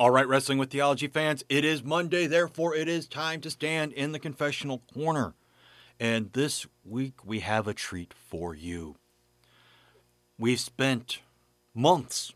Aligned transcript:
All 0.00 0.10
right, 0.10 0.26
Wrestling 0.26 0.56
with 0.56 0.70
Theology 0.70 1.08
fans, 1.08 1.44
it 1.50 1.62
is 1.62 1.84
Monday, 1.84 2.26
therefore 2.26 2.74
it 2.74 2.88
is 2.88 3.06
time 3.06 3.42
to 3.42 3.50
stand 3.50 3.92
in 3.92 4.12
the 4.12 4.18
confessional 4.18 4.78
corner. 4.94 5.34
And 6.00 6.32
this 6.32 6.66
week 6.86 7.22
we 7.22 7.40
have 7.40 7.68
a 7.68 7.74
treat 7.74 8.14
for 8.14 8.54
you. 8.54 8.96
We've 10.38 10.58
spent 10.58 11.20
months 11.74 12.32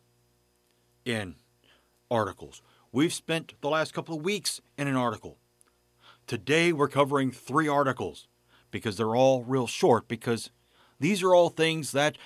in 1.07 1.37
articles. 2.11 2.61
We've 2.93 3.15
spent 3.15 3.55
the 3.63 3.71
last 3.71 3.95
couple 3.95 4.15
of 4.15 4.23
weeks 4.23 4.61
in 4.77 4.87
an 4.87 4.97
article. 4.97 5.39
Today 6.27 6.71
we're 6.71 6.87
covering 6.87 7.31
three 7.31 7.67
articles 7.67 8.29
because 8.71 8.99
they're 8.99 9.17
all 9.17 9.43
real 9.43 9.67
short 9.67 10.07
because 10.07 10.51
these 11.01 11.23
are 11.23 11.35
all 11.35 11.49
things 11.49 11.93
that 11.93 12.19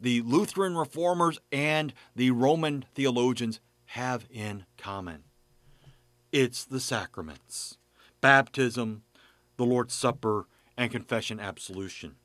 the 0.00 0.20
Lutheran 0.22 0.76
reformers 0.76 1.38
and 1.52 1.94
the 2.16 2.32
Roman 2.32 2.84
theologians 2.96 3.60
have 3.94 4.26
in 4.28 4.64
common. 4.76 5.22
It's 6.32 6.64
the 6.64 6.80
sacraments 6.80 7.78
baptism, 8.20 9.04
the 9.56 9.64
Lord's 9.64 9.94
Supper, 9.94 10.48
and 10.76 10.90
confession 10.90 11.38
absolution. 11.38 12.16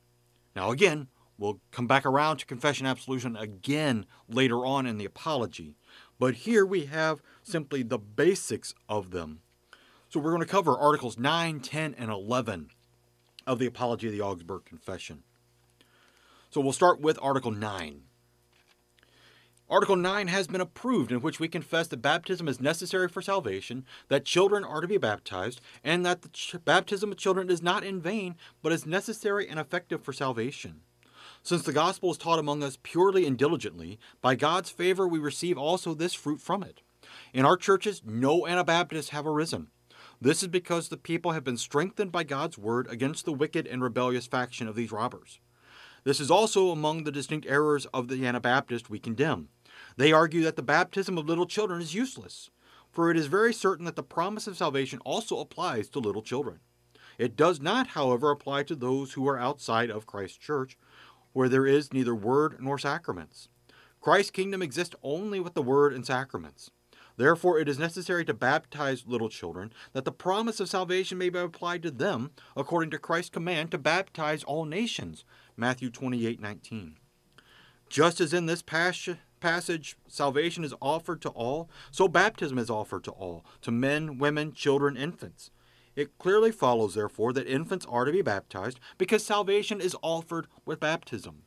Now, 0.56 0.72
again, 0.72 1.06
we'll 1.38 1.60
come 1.70 1.86
back 1.86 2.04
around 2.04 2.38
to 2.38 2.46
confession 2.46 2.86
absolution 2.86 3.36
again 3.36 4.06
later 4.28 4.66
on 4.66 4.84
in 4.84 4.98
the 4.98 5.04
apology, 5.04 5.76
but 6.18 6.34
here 6.34 6.66
we 6.66 6.86
have 6.86 7.22
simply 7.44 7.84
the 7.84 7.98
basics 7.98 8.74
of 8.88 9.12
them. 9.12 9.42
So 10.08 10.18
we're 10.18 10.32
going 10.32 10.40
to 10.40 10.46
cover 10.46 10.76
Articles 10.76 11.18
9, 11.18 11.60
10, 11.60 11.94
and 11.96 12.10
11 12.10 12.70
of 13.46 13.60
the 13.60 13.66
Apology 13.66 14.08
of 14.08 14.12
the 14.12 14.22
Augsburg 14.22 14.64
Confession. 14.64 15.22
So 16.50 16.60
we'll 16.60 16.72
start 16.72 17.00
with 17.00 17.16
Article 17.22 17.52
9. 17.52 18.02
Article 19.70 19.94
9 19.94 20.26
has 20.26 20.48
been 20.48 20.60
approved, 20.60 21.12
in 21.12 21.20
which 21.20 21.38
we 21.38 21.46
confess 21.46 21.86
that 21.86 22.02
baptism 22.02 22.48
is 22.48 22.60
necessary 22.60 23.08
for 23.08 23.22
salvation, 23.22 23.84
that 24.08 24.24
children 24.24 24.64
are 24.64 24.80
to 24.80 24.88
be 24.88 24.96
baptized, 24.96 25.60
and 25.84 26.04
that 26.04 26.22
the 26.22 26.28
ch- 26.30 26.56
baptism 26.64 27.12
of 27.12 27.18
children 27.18 27.48
is 27.48 27.62
not 27.62 27.84
in 27.84 28.00
vain, 28.00 28.34
but 28.62 28.72
is 28.72 28.84
necessary 28.84 29.48
and 29.48 29.60
effective 29.60 30.02
for 30.02 30.12
salvation. 30.12 30.80
Since 31.44 31.62
the 31.62 31.72
gospel 31.72 32.10
is 32.10 32.18
taught 32.18 32.40
among 32.40 32.64
us 32.64 32.80
purely 32.82 33.24
and 33.24 33.38
diligently, 33.38 34.00
by 34.20 34.34
God's 34.34 34.70
favor 34.70 35.06
we 35.06 35.20
receive 35.20 35.56
also 35.56 35.94
this 35.94 36.14
fruit 36.14 36.40
from 36.40 36.64
it. 36.64 36.80
In 37.32 37.44
our 37.44 37.56
churches, 37.56 38.02
no 38.04 38.48
Anabaptists 38.48 39.10
have 39.10 39.24
arisen. 39.24 39.68
This 40.20 40.42
is 40.42 40.48
because 40.48 40.88
the 40.88 40.96
people 40.96 41.30
have 41.30 41.44
been 41.44 41.56
strengthened 41.56 42.10
by 42.10 42.24
God's 42.24 42.58
word 42.58 42.88
against 42.90 43.24
the 43.24 43.32
wicked 43.32 43.68
and 43.68 43.84
rebellious 43.84 44.26
faction 44.26 44.66
of 44.66 44.74
these 44.74 44.90
robbers. 44.90 45.38
This 46.02 46.18
is 46.20 46.30
also 46.30 46.70
among 46.70 47.04
the 47.04 47.12
distinct 47.12 47.46
errors 47.46 47.86
of 47.86 48.08
the 48.08 48.26
Anabaptist 48.26 48.88
we 48.88 48.98
condemn. 48.98 49.48
They 49.96 50.12
argue 50.12 50.42
that 50.42 50.56
the 50.56 50.62
baptism 50.62 51.18
of 51.18 51.26
little 51.26 51.46
children 51.46 51.80
is 51.80 51.94
useless, 51.94 52.50
for 52.90 53.10
it 53.10 53.16
is 53.16 53.26
very 53.26 53.52
certain 53.52 53.84
that 53.84 53.96
the 53.96 54.02
promise 54.02 54.46
of 54.46 54.56
salvation 54.56 54.98
also 55.04 55.38
applies 55.38 55.88
to 55.90 55.98
little 55.98 56.22
children. 56.22 56.60
It 57.18 57.36
does 57.36 57.60
not, 57.60 57.88
however, 57.88 58.30
apply 58.30 58.62
to 58.64 58.74
those 58.74 59.12
who 59.12 59.28
are 59.28 59.38
outside 59.38 59.90
of 59.90 60.06
Christ's 60.06 60.38
church, 60.38 60.78
where 61.32 61.48
there 61.48 61.66
is 61.66 61.92
neither 61.92 62.14
word 62.14 62.56
nor 62.60 62.78
sacraments. 62.78 63.48
Christ's 64.00 64.30
kingdom 64.30 64.62
exists 64.62 64.94
only 65.02 65.38
with 65.38 65.54
the 65.54 65.62
word 65.62 65.92
and 65.92 66.06
sacraments. 66.06 66.70
Therefore, 67.16 67.58
it 67.58 67.68
is 67.68 67.78
necessary 67.78 68.24
to 68.24 68.32
baptize 68.32 69.04
little 69.06 69.28
children, 69.28 69.74
that 69.92 70.06
the 70.06 70.12
promise 70.12 70.58
of 70.58 70.70
salvation 70.70 71.18
may 71.18 71.28
be 71.28 71.38
applied 71.38 71.82
to 71.82 71.90
them, 71.90 72.30
according 72.56 72.90
to 72.92 72.98
Christ's 72.98 73.28
command 73.28 73.70
to 73.70 73.78
baptize 73.78 74.42
all 74.42 74.64
nations. 74.64 75.24
Matthew 75.54 75.90
28 75.90 76.40
19. 76.40 76.96
Just 77.90 78.20
as 78.22 78.32
in 78.32 78.46
this 78.46 78.62
passage, 78.62 79.18
passage, 79.40 79.96
salvation 80.06 80.64
is 80.64 80.74
offered 80.80 81.20
to 81.22 81.30
all, 81.30 81.68
so 81.90 82.08
baptism 82.08 82.58
is 82.58 82.70
offered 82.70 83.04
to 83.04 83.10
all, 83.12 83.44
to 83.62 83.70
men, 83.70 84.18
women, 84.18 84.52
children, 84.52 84.96
infants. 84.96 85.50
It 85.96 86.18
clearly 86.18 86.52
follows, 86.52 86.94
therefore, 86.94 87.32
that 87.32 87.46
infants 87.46 87.86
are 87.88 88.04
to 88.04 88.12
be 88.12 88.22
baptized 88.22 88.78
because 88.96 89.24
salvation 89.24 89.80
is 89.80 89.96
offered 90.02 90.46
with 90.64 90.80
baptism. 90.80 91.42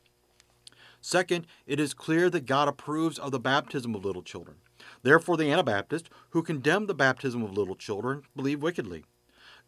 Second, 0.99 1.47
it 1.65 1.79
is 1.79 1.93
clear 1.93 2.29
that 2.29 2.45
God 2.45 2.67
approves 2.67 3.19
of 3.19 3.31
the 3.31 3.39
baptism 3.39 3.95
of 3.95 4.05
little 4.05 4.21
children. 4.21 4.57
Therefore, 5.01 5.37
the 5.37 5.51
Anabaptists, 5.51 6.09
who 6.31 6.43
condemn 6.43 6.87
the 6.87 6.93
baptism 6.93 7.43
of 7.43 7.57
little 7.57 7.75
children, 7.75 8.23
believe 8.35 8.61
wickedly. 8.61 9.05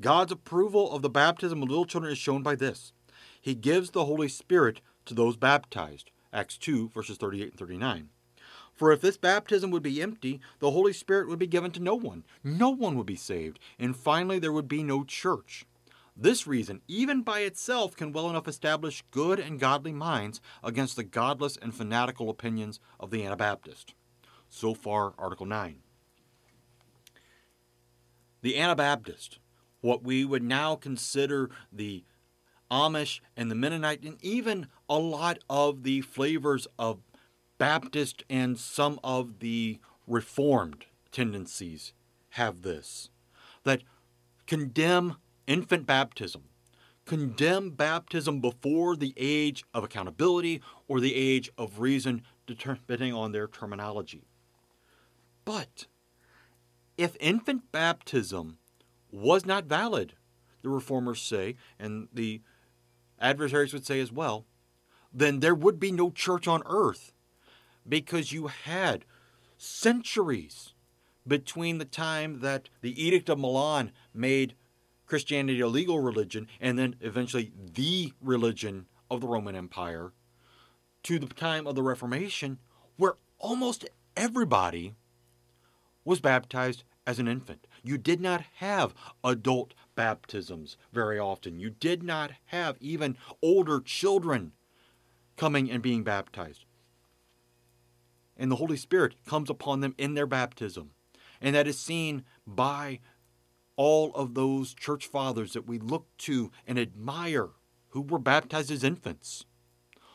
God's 0.02 0.32
approval 0.32 0.92
of 0.92 1.02
the 1.02 1.10
baptism 1.10 1.62
of 1.62 1.70
little 1.70 1.86
children 1.86 2.12
is 2.12 2.18
shown 2.18 2.44
by 2.44 2.56
this 2.56 2.94
He 3.42 3.56
gives 3.56 3.92
the 3.92 4.06
Holy 4.06 4.28
Spirit 4.28 4.82
to 5.06 5.14
those 5.14 5.38
baptized. 5.38 6.12
Acts 6.34 6.58
2, 6.58 6.90
verses 6.90 7.18
38 7.18 7.52
and 7.52 7.60
39. 7.60 8.10
For 8.76 8.92
if 8.92 9.00
this 9.00 9.18
baptism 9.18 9.72
would 9.72 9.84
be 9.84 10.02
empty, 10.02 10.42
the 10.60 10.72
Holy 10.72 10.92
Spirit 10.92 11.30
would 11.30 11.40
be 11.40 11.48
given 11.48 11.72
to 11.72 11.80
no 11.80 11.96
one. 11.96 12.26
No 12.44 12.70
one 12.70 12.98
would 12.98 13.06
be 13.06 13.16
saved. 13.16 13.58
And 13.80 13.96
finally, 13.96 14.38
there 14.38 14.52
would 14.52 14.68
be 14.68 14.84
no 14.84 15.06
church. 15.06 15.66
This 16.18 16.46
reason, 16.46 16.82
even 16.88 17.22
by 17.22 17.40
itself, 17.40 17.96
can 17.96 18.12
well 18.12 18.30
enough 18.30 18.48
establish 18.48 19.04
good 19.12 19.40
and 19.40 19.60
godly 19.60 19.94
minds 19.94 20.42
against 20.64 20.96
the 20.96 21.04
godless 21.04 21.58
and 21.58 21.74
fanatical 21.74 22.30
opinions 22.30 22.80
of 23.00 23.12
the 23.12 23.26
Anabaptist. 23.26 23.94
So 24.50 24.74
far, 24.74 25.14
Article 25.18 25.46
9. 25.46 25.80
The 28.42 28.58
Anabaptist, 28.58 29.40
what 29.82 30.04
we 30.04 30.24
would 30.24 30.44
now 30.44 30.76
consider 30.76 31.50
the 31.72 32.04
Amish 32.72 33.20
and 33.36 33.50
the 33.50 33.56
Mennonite, 33.56 34.04
and 34.04 34.18
even 34.24 34.68
a 34.90 34.98
lot 34.98 35.40
of 35.50 35.84
the 35.84 36.02
flavors 36.02 36.68
of 36.78 37.00
Baptist 37.58 38.24
and 38.30 38.58
some 38.60 39.00
of 39.04 39.40
the 39.40 39.80
Reformed 40.08 40.86
tendencies 41.12 41.94
have 42.32 42.62
this 42.62 43.10
that 43.64 43.82
condemn 44.46 45.16
infant 45.48 45.86
baptism, 45.88 46.44
condemn 47.06 47.72
baptism 47.72 48.40
before 48.40 48.96
the 48.96 49.14
age 49.18 49.64
of 49.74 49.84
accountability 49.84 50.62
or 50.88 51.00
the 51.00 51.16
age 51.16 51.50
of 51.58 51.80
reason, 51.80 52.22
depending 52.46 53.14
on 53.14 53.32
their 53.32 53.48
terminology. 53.48 54.28
But 55.46 55.88
if 56.98 57.16
infant 57.20 57.72
baptism 57.72 58.60
was 59.12 59.46
not 59.46 59.66
valid, 59.66 60.14
the 60.62 60.70
reformers 60.70 61.22
say, 61.22 61.56
and 61.80 62.10
the 62.14 62.42
adversaries 63.20 63.74
would 63.74 63.86
say 63.86 64.00
as 64.00 64.12
well, 64.12 64.46
then 65.14 65.40
there 65.40 65.56
would 65.56 65.80
be 65.80 65.92
no 65.92 66.12
church 66.12 66.48
on 66.48 66.62
earth 66.66 67.14
because 67.88 68.32
you 68.32 68.48
had 68.48 69.06
centuries 69.58 70.74
between 71.28 71.78
the 71.78 71.86
time 71.86 72.40
that 72.42 72.70
the 72.82 73.02
Edict 73.02 73.30
of 73.30 73.40
Milan 73.40 73.92
made 74.14 74.56
Christianity 75.06 75.60
a 75.60 75.68
legal 75.68 76.00
religion 76.00 76.48
and 76.60 76.78
then 76.78 76.96
eventually 77.02 77.52
the 77.74 78.14
religion 78.22 78.88
of 79.10 79.22
the 79.22 79.28
Roman 79.28 79.56
Empire 79.56 80.14
to 81.04 81.20
the 81.20 81.28
time 81.28 81.68
of 81.68 81.76
the 81.76 81.84
Reformation, 81.84 82.60
where 82.98 83.16
almost 83.38 83.88
everybody 84.18 84.96
was 86.04 86.20
baptized 86.20 86.84
as 87.06 87.20
an 87.20 87.28
infant. 87.28 87.68
You 87.84 87.98
did 88.00 88.20
not 88.20 88.44
have 88.56 88.96
adult 89.24 89.76
baptisms 89.94 90.78
very 90.92 91.20
often. 91.20 91.60
You 91.60 91.70
did 91.70 92.02
not 92.02 92.32
have 92.46 92.78
even 92.80 93.18
older 93.42 93.80
children 93.80 94.54
coming 95.38 95.70
and 95.70 95.84
being 95.84 96.04
baptized 96.04 96.66
and 98.38 98.52
the 98.52 98.58
Holy 98.58 98.78
Spirit 98.78 99.16
comes 99.26 99.50
upon 99.50 99.80
them 99.80 99.96
in 99.98 100.14
their 100.14 100.28
baptism. 100.28 100.92
And 101.42 101.56
that 101.56 101.68
is 101.68 101.80
seen 101.80 102.24
by 102.46 103.00
all 103.76 104.14
of 104.14 104.34
those 104.34 104.74
church 104.74 105.08
fathers 105.08 105.54
that 105.54 105.68
we 105.68 105.80
look 105.80 106.08
to 106.20 106.52
and 106.66 106.80
admire 106.80 107.50
who 107.90 108.02
were 108.02 108.20
baptized 108.20 108.72
as 108.72 108.84
infants, 108.84 109.46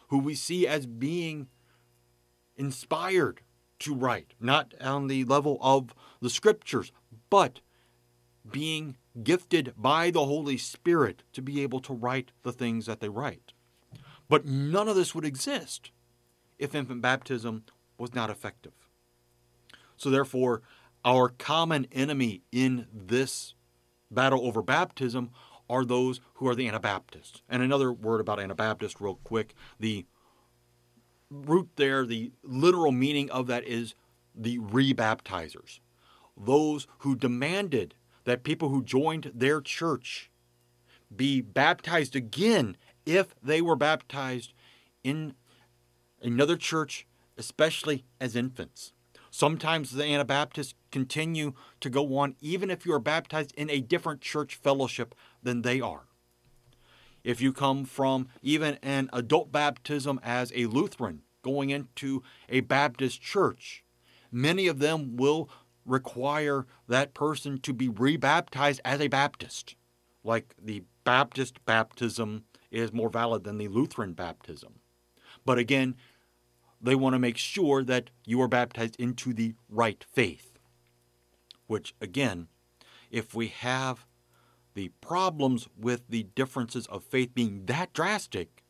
who 0.09 0.19
we 0.19 0.35
see 0.35 0.67
as 0.67 0.87
being 0.87 1.49
inspired 2.57 3.41
to 3.81 3.95
write, 3.95 4.35
not 4.39 4.75
on 4.81 5.07
the 5.07 5.25
level 5.25 5.59
of 5.61 5.95
the 6.21 6.31
scriptures, 6.31 6.93
but 7.31 7.61
being 8.51 8.97
gifted 9.23 9.73
by 9.77 10.11
the 10.11 10.27
Holy 10.27 10.57
Spirit 10.57 11.23
to 11.33 11.43
be 11.43 11.63
able 11.63 11.81
to 11.81 11.93
write 11.93 12.33
the 12.43 12.53
things 12.53 12.87
that 12.87 13.01
they 13.01 13.09
write. 13.09 13.53
But 14.29 14.47
none 14.47 14.89
of 14.89 14.97
this 14.97 15.15
would 15.15 15.25
exist 15.25 15.91
if 16.59 16.75
infant 16.75 17.03
baptism 17.03 17.65
was 18.01 18.15
not 18.15 18.31
effective. 18.31 18.73
So, 19.97 20.11
therefore, 20.11 20.63
our 21.05 21.29
common 21.29 21.87
enemy 21.93 22.43
in 22.51 22.87
this 22.93 23.55
battle 24.11 24.47
over 24.47 24.63
baptism 24.63 25.31
are 25.69 25.85
those 25.85 26.21
who 26.35 26.49
are 26.49 26.55
the 26.55 26.67
Anabaptists. 26.67 27.43
And 27.49 27.63
another 27.63 27.93
word 27.93 28.21
about 28.21 28.41
Anabaptist, 28.41 29.01
real 29.01 29.21
quick 29.23 29.55
the 29.79 30.07
root 31.31 31.69
there, 31.77 32.05
the 32.05 32.33
literal 32.43 32.91
meaning 32.91 33.31
of 33.31 33.47
that 33.47 33.65
is 33.65 33.95
the 34.35 34.59
rebaptizers. 34.59 35.79
Those 36.37 36.89
who 36.99 37.15
demanded 37.15 37.95
that 38.25 38.43
people 38.43 38.69
who 38.71 38.83
joined 38.83 39.31
their 39.35 39.61
church 39.61 40.31
be 41.15 41.41
baptized 41.41 42.17
again 42.17 42.77
if 43.07 43.35
they 43.43 43.61
were 43.61 43.77
baptized 43.77 44.53
in 45.05 45.35
another 46.23 46.57
church 46.57 47.07
especially 47.41 48.05
as 48.21 48.37
infants. 48.37 48.93
Sometimes 49.31 49.93
the 49.93 50.05
Anabaptists 50.05 50.75
continue 50.93 51.55
to 51.81 51.89
go 51.89 52.19
on 52.19 52.37
even 52.41 52.71
if 52.71 52.85
you 52.85 52.93
are 52.93 53.01
baptized 53.01 53.55
in 53.57 53.71
a 53.71 53.81
different 53.81 54.21
church 54.21 54.57
fellowship 54.57 55.15
than 55.43 55.63
they 55.63 55.81
are. 55.81 56.05
If 57.25 57.41
you 57.41 57.53
come 57.53 57.87
from 57.87 58.29
even 58.43 58.79
an 58.83 59.09
adult 59.13 59.51
baptism 59.51 60.21
as 60.23 60.53
a 60.55 60.67
Lutheran 60.67 61.23
going 61.43 61.71
into 61.71 62.23
a 62.49 62.61
Baptist 62.61 63.23
church, 63.23 63.85
many 64.31 64.67
of 64.67 64.79
them 64.79 65.17
will 65.17 65.49
require 65.87 66.67
that 66.89 67.15
person 67.15 67.59
to 67.61 67.73
be 67.73 67.89
rebaptized 67.89 68.81
as 68.85 69.01
a 69.01 69.09
Baptist. 69.09 69.77
Like 70.23 70.55
the 70.63 70.83
Baptist 71.05 71.65
baptism 71.65 72.45
is 72.71 72.93
more 72.93 73.09
valid 73.09 73.45
than 73.45 73.57
the 73.57 73.69
Lutheran 73.69 74.13
baptism. 74.13 74.81
But 75.45 75.59
again, 75.59 75.97
they 76.81 76.95
want 76.95 77.15
to 77.15 77.19
make 77.19 77.37
sure 77.37 77.83
that 77.85 78.11
you 78.25 78.41
are 78.41 78.49
baptized 78.49 78.97
into 78.99 79.33
the 79.33 79.55
right 79.69 80.05
faith. 80.13 80.59
Which, 81.67 81.95
again, 82.01 82.49
if 83.11 83.35
we 83.35 83.49
have 83.49 84.07
the 84.75 84.89
problems 85.01 85.69
with 85.77 86.03
the 86.09 86.25
differences 86.35 86.87
of 86.87 87.05
faith 87.05 87.35
being 87.35 87.67
that 87.67 87.93
drastic, 87.93 88.65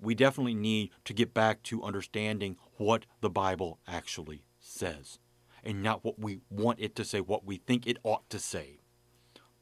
we 0.00 0.14
definitely 0.14 0.54
need 0.54 0.90
to 1.04 1.14
get 1.14 1.34
back 1.34 1.62
to 1.64 1.82
understanding 1.82 2.56
what 2.76 3.06
the 3.20 3.30
Bible 3.30 3.78
actually 3.86 4.44
says 4.60 5.18
and 5.62 5.82
not 5.82 6.04
what 6.04 6.18
we 6.18 6.40
want 6.50 6.78
it 6.80 6.94
to 6.96 7.04
say, 7.04 7.20
what 7.20 7.44
we 7.44 7.56
think 7.56 7.86
it 7.86 7.98
ought 8.02 8.28
to 8.30 8.38
say. 8.38 8.80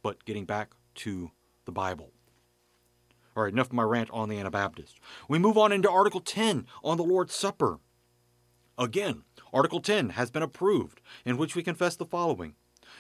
But 0.03 0.25
getting 0.25 0.45
back 0.45 0.73
to 0.97 1.31
the 1.65 1.73
Bible. 1.73 2.13
All 3.35 3.45
right, 3.45 3.53
enough 3.53 3.69
of 3.69 3.73
my 3.73 3.83
rant 3.83 4.11
on 4.13 4.29
the 4.29 4.39
Anabaptist. 4.39 5.01
We 5.29 5.39
move 5.39 5.57
on 5.57 5.73
into 5.73 5.91
Article 5.91 6.21
10 6.21 6.67
on 6.85 6.97
the 6.99 7.05
Lord's 7.05 7.35
Supper. 7.35 7.79
Again, 8.79 9.23
Article 9.53 9.81
10 9.81 10.11
has 10.11 10.31
been 10.31 10.43
approved, 10.43 11.01
in 11.25 11.39
which 11.39 11.57
we 11.57 11.63
confess 11.63 11.97
the 11.97 12.05
following 12.05 12.55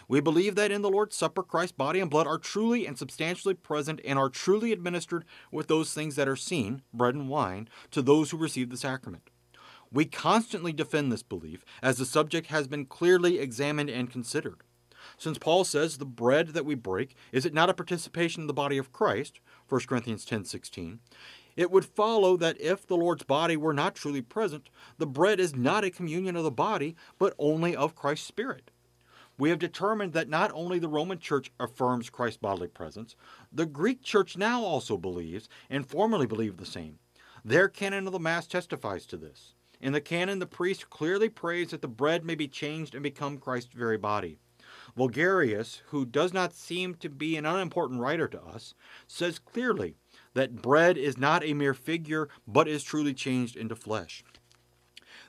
We 0.09 0.21
believe 0.21 0.55
that 0.55 0.71
in 0.71 0.81
the 0.81 0.91
Lord's 0.91 1.17
Supper, 1.17 1.43
Christ's 1.43 1.77
body 1.77 2.01
and 2.01 2.11
blood 2.11 2.27
are 2.27 2.39
truly 2.39 2.87
and 2.87 2.97
substantially 2.97 3.55
present 3.55 4.01
and 4.07 4.19
are 4.19 4.31
truly 4.31 4.73
administered 4.73 5.27
with 5.51 5.69
those 5.69 5.93
things 5.93 6.17
that 6.17 6.29
are 6.29 6.37
seen, 6.37 6.83
bread 6.95 7.15
and 7.15 7.29
wine, 7.29 7.69
to 7.91 8.01
those 8.01 8.31
who 8.31 8.39
receive 8.39 8.71
the 8.71 8.77
sacrament. 8.79 9.29
We 9.91 10.07
constantly 10.07 10.73
defend 10.73 11.13
this 11.13 11.23
belief, 11.23 11.63
as 11.83 11.99
the 11.99 12.07
subject 12.07 12.47
has 12.47 12.67
been 12.67 12.87
clearly 12.87 13.39
examined 13.39 13.91
and 13.91 14.11
considered. 14.11 14.63
Since 15.19 15.39
Paul 15.39 15.65
says 15.65 15.99
the 15.99 16.07
bread 16.07 16.49
that 16.49 16.65
we 16.65 16.75
break 16.75 17.15
is 17.33 17.45
it 17.45 17.55
not 17.55 17.69
a 17.69 17.75
participation 17.75 18.43
in 18.43 18.47
the 18.47 18.55
body 18.55 18.79
of 18.79 18.93
Christ, 18.93 19.41
1 19.73 19.87
Corinthians 19.87 20.27
10:16, 20.27 20.99
it 21.57 21.71
would 21.71 21.87
follow 21.87 22.37
that 22.37 22.61
if 22.61 22.87
the 22.87 22.95
Lord's 22.95 23.23
body 23.23 23.57
were 23.57 23.73
not 23.73 23.95
truly 23.95 24.21
present, 24.21 24.69
the 24.99 25.07
bread 25.07 25.41
is 25.41 25.57
not 25.57 25.83
a 25.83 25.91
communion 25.91 26.37
of 26.37 26.45
the 26.45 26.51
body, 26.51 26.95
but 27.19 27.35
only 27.39 27.75
of 27.75 27.95
Christ's 27.95 28.27
spirit. 28.27 28.71
We 29.39 29.49
have 29.49 29.59
determined 29.59 30.13
that 30.13 30.29
not 30.29 30.53
only 30.53 30.79
the 30.79 30.91
Roman 30.91 31.19
Church 31.19 31.51
affirms 31.59 32.11
Christ's 32.11 32.37
bodily 32.37 32.69
presence, 32.69 33.17
the 33.51 33.65
Greek 33.65 34.03
Church 34.03 34.37
now 34.37 34.63
also 34.63 34.99
believes, 34.99 35.49
and 35.71 35.89
formerly 35.89 36.27
believed 36.27 36.59
the 36.59 36.67
same. 36.67 36.99
Their 37.43 37.71
canon 37.71 38.07
of 38.07 38.13
the 38.13 38.21
Mass 38.21 38.47
testifies 38.47 39.07
to 39.07 39.17
this. 39.17 39.55
In 39.81 39.95
the 39.95 40.03
canon, 40.03 40.39
the 40.39 40.45
priest 40.45 40.91
clearly 40.91 41.31
prays 41.31 41.71
that 41.71 41.81
the 41.81 41.89
bread 41.89 42.27
may 42.27 42.35
be 42.35 42.47
changed 42.47 42.95
and 42.95 43.03
become 43.03 43.39
Christ's 43.39 43.73
very 43.73 43.97
body. 43.97 44.39
Vulgarius, 44.97 45.81
who 45.87 46.05
does 46.05 46.33
not 46.33 46.53
seem 46.53 46.95
to 46.97 47.09
be 47.09 47.37
an 47.37 47.47
unimportant 47.47 48.01
writer 48.01 48.29
to 48.29 48.43
us, 48.43 48.75
says 49.07 49.39
clearly 49.39 49.95
that 50.35 50.61
bread 50.61 50.99
is 50.99 51.17
not 51.17 51.45
a 51.45 51.55
mere 51.55 51.75
figure, 51.75 52.29
but 52.47 52.69
is 52.69 52.83
truly 52.83 53.15
changed 53.15 53.57
into 53.57 53.75
flesh. 53.75 54.23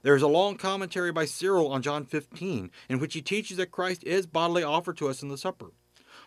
There 0.02 0.16
is 0.16 0.22
a 0.22 0.28
long 0.28 0.58
commentary 0.58 1.14
by 1.14 1.26
Cyril 1.26 1.72
on 1.72 1.82
John 1.82 2.04
15, 2.04 2.72
in 2.90 3.00
which 3.00 3.14
he 3.14 3.22
teaches 3.22 3.56
that 3.58 3.72
Christ 3.72 4.04
is 4.04 4.28
bodily 4.28 4.64
offered 4.64 4.98
to 4.98 5.08
us 5.08 5.24
in 5.24 5.30
the 5.30 5.38
supper. 5.38 5.72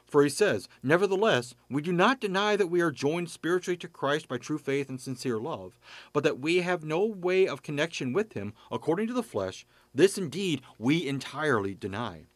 For 0.07 0.23
he 0.23 0.31
says, 0.31 0.69
Nevertheless, 0.83 1.55
we 1.69 1.83
do 1.83 1.93
not 1.93 2.21
deny 2.21 2.57
that 2.57 2.69
we 2.69 2.81
are 2.81 2.91
joined 2.91 3.29
spiritually 3.29 3.77
to 3.79 3.89
Christ 3.89 4.29
by 4.29 4.39
true 4.39 4.57
faith 4.57 4.89
and 4.89 5.01
sincere 5.01 5.39
love, 5.39 5.79
but 6.13 6.25
that 6.25 6.39
we 6.39 6.59
have 6.59 6.85
no 6.85 7.05
way 7.05 7.47
of 7.47 7.63
connection 7.63 8.13
with 8.13 8.33
him 8.33 8.55
according 8.71 9.09
to 9.09 9.13
the 9.13 9.23
flesh. 9.23 9.67
This 9.95 10.17
indeed 10.17 10.63
we 10.79 11.07
entirely 11.07 11.75
deny. 11.75 12.27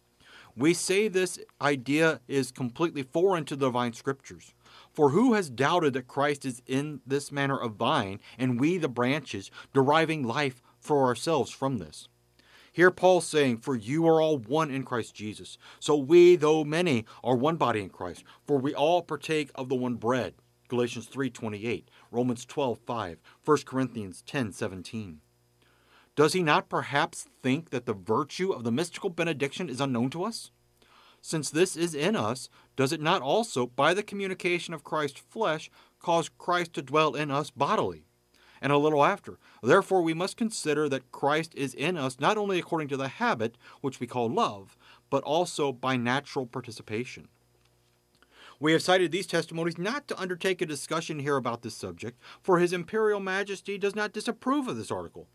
We 0.57 0.75
say 0.75 1.09
this 1.09 1.39
idea 1.61 2.21
is 2.29 2.51
completely 2.51 3.03
foreign 3.03 3.45
to 3.47 3.57
the 3.57 3.67
divine 3.67 3.93
scriptures. 3.93 4.53
For 4.93 5.11
who 5.11 5.35
has 5.35 5.51
doubted 5.51 5.93
that 5.95 6.09
Christ 6.09 6.45
is 6.45 6.63
in 6.67 7.01
this 7.07 7.31
manner 7.31 7.59
a 7.59 7.69
vine, 7.69 8.21
and 8.39 8.61
we 8.61 8.77
the 8.77 8.89
branches, 8.89 9.51
deriving 9.73 10.23
life 10.23 10.63
for 10.81 11.07
ourselves 11.07 11.51
from 11.51 11.79
this? 11.79 12.09
Here 12.73 12.91
Paul's 12.91 13.27
saying, 13.27 13.59
For 13.59 13.77
you 13.77 14.07
are 14.07 14.21
all 14.21 14.39
one 14.39 14.71
in 14.71 14.85
Christ 14.85 15.15
Jesus. 15.15 15.59
So 15.79 15.97
we, 15.97 16.37
though 16.37 16.65
many, 16.65 17.05
are 17.25 17.37
one 17.37 17.57
body 17.57 17.81
in 17.81 17.89
Christ, 17.89 18.25
for 18.47 18.59
we 18.59 18.75
all 18.75 19.03
partake 19.03 19.51
of 19.55 19.69
the 19.69 19.75
one 19.75 19.95
bread. 19.95 20.35
Galatians 20.69 21.09
3:28, 21.09 21.89
Romans 22.13 22.47
12:5, 22.47 23.17
1 23.45 23.65
Corinthians 23.65 24.23
10:17. 24.25 25.21
Does 26.17 26.33
he 26.33 26.43
not 26.43 26.69
perhaps 26.69 27.29
think 27.43 27.71
that 27.71 27.87
the 27.87 27.95
virtue 27.95 28.51
of 28.53 28.65
the 28.65 28.73
mystical 28.73 29.11
benediction 29.11 29.69
is 29.69 29.81
unknown 29.81 30.11
to 30.11 30.25
us? 30.25 30.51
Since 31.23 31.51
this 31.51 31.77
is 31.77 31.95
in 31.95 32.17
us, 32.17 32.49
does 32.77 32.93
it 32.93 33.01
not 33.01 33.23
also, 33.23 33.67
by 33.67 33.95
the 33.95 34.03
communication 34.03 34.73
of 34.75 34.85
Christ's 34.85 35.21
flesh, 35.21 35.71
cause 35.99 36.31
Christ 36.31 36.73
to 36.75 36.83
dwell 36.83 37.15
in 37.15 37.31
us 37.31 37.51
bodily? 37.51 38.05
And 38.63 38.73
a 38.73 38.79
little 38.79 39.05
after, 39.05 39.39
therefore 39.63 40.03
we 40.03 40.15
must 40.15 40.37
consider 40.37 40.89
that 40.89 41.13
Christ 41.13 41.55
is 41.55 41.75
in 41.75 41.97
us 41.97 42.21
not 42.21 42.37
only 42.37 42.59
according 42.59 42.89
to 42.89 42.97
the 42.97 43.09
habit, 43.09 43.57
which 43.81 44.01
we 44.01 44.07
call 44.07 44.29
love, 44.29 44.77
but 45.09 45.23
also 45.25 45.73
by 45.73 45.97
natural 45.97 46.47
participation. 46.47 47.29
We 48.59 48.73
have 48.73 48.83
cited 48.83 49.11
these 49.11 49.27
testimonies 49.27 49.79
not 49.79 50.07
to 50.09 50.21
undertake 50.21 50.61
a 50.61 50.67
discussion 50.67 51.21
here 51.21 51.37
about 51.37 51.63
this 51.63 51.75
subject, 51.75 52.21
for 52.43 52.59
His 52.59 52.75
Imperial 52.75 53.21
Majesty 53.21 53.79
does 53.79 53.95
not 53.95 54.13
disapprove 54.13 54.69
of 54.69 54.77
this 54.77 54.91
article. 54.91 55.29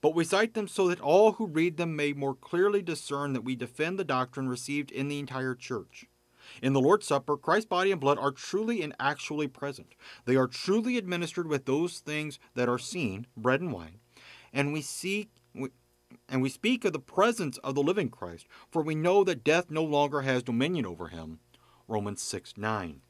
But 0.00 0.14
we 0.14 0.24
cite 0.24 0.54
them 0.54 0.68
so 0.68 0.88
that 0.88 1.00
all 1.00 1.32
who 1.32 1.46
read 1.46 1.76
them 1.76 1.96
may 1.96 2.12
more 2.12 2.34
clearly 2.34 2.82
discern 2.82 3.32
that 3.32 3.44
we 3.44 3.56
defend 3.56 3.98
the 3.98 4.04
doctrine 4.04 4.48
received 4.48 4.90
in 4.90 5.08
the 5.08 5.18
entire 5.18 5.54
church. 5.54 6.06
In 6.60 6.72
the 6.72 6.80
Lord's 6.80 7.06
Supper, 7.06 7.36
Christ's 7.36 7.68
body 7.68 7.92
and 7.92 8.00
blood 8.00 8.18
are 8.18 8.32
truly 8.32 8.82
and 8.82 8.94
actually 8.98 9.48
present. 9.48 9.94
They 10.24 10.36
are 10.36 10.48
truly 10.48 10.98
administered 10.98 11.46
with 11.46 11.64
those 11.64 12.00
things 12.00 12.38
that 12.54 12.68
are 12.68 12.78
seen, 12.78 13.26
bread 13.36 13.60
and 13.60 13.72
wine. 13.72 14.00
And 14.52 14.72
we 14.72 14.82
seek 14.82 15.30
and 16.28 16.42
we 16.42 16.48
speak 16.48 16.84
of 16.84 16.92
the 16.92 16.98
presence 16.98 17.58
of 17.58 17.74
the 17.74 17.82
living 17.82 18.08
Christ, 18.08 18.46
for 18.70 18.82
we 18.82 18.94
know 18.94 19.24
that 19.24 19.44
death 19.44 19.70
no 19.70 19.82
longer 19.82 20.22
has 20.22 20.42
dominion 20.42 20.84
over 20.84 21.08
him. 21.08 21.40
Romans 21.88 22.22
6 22.22 22.54
9. 22.56 23.00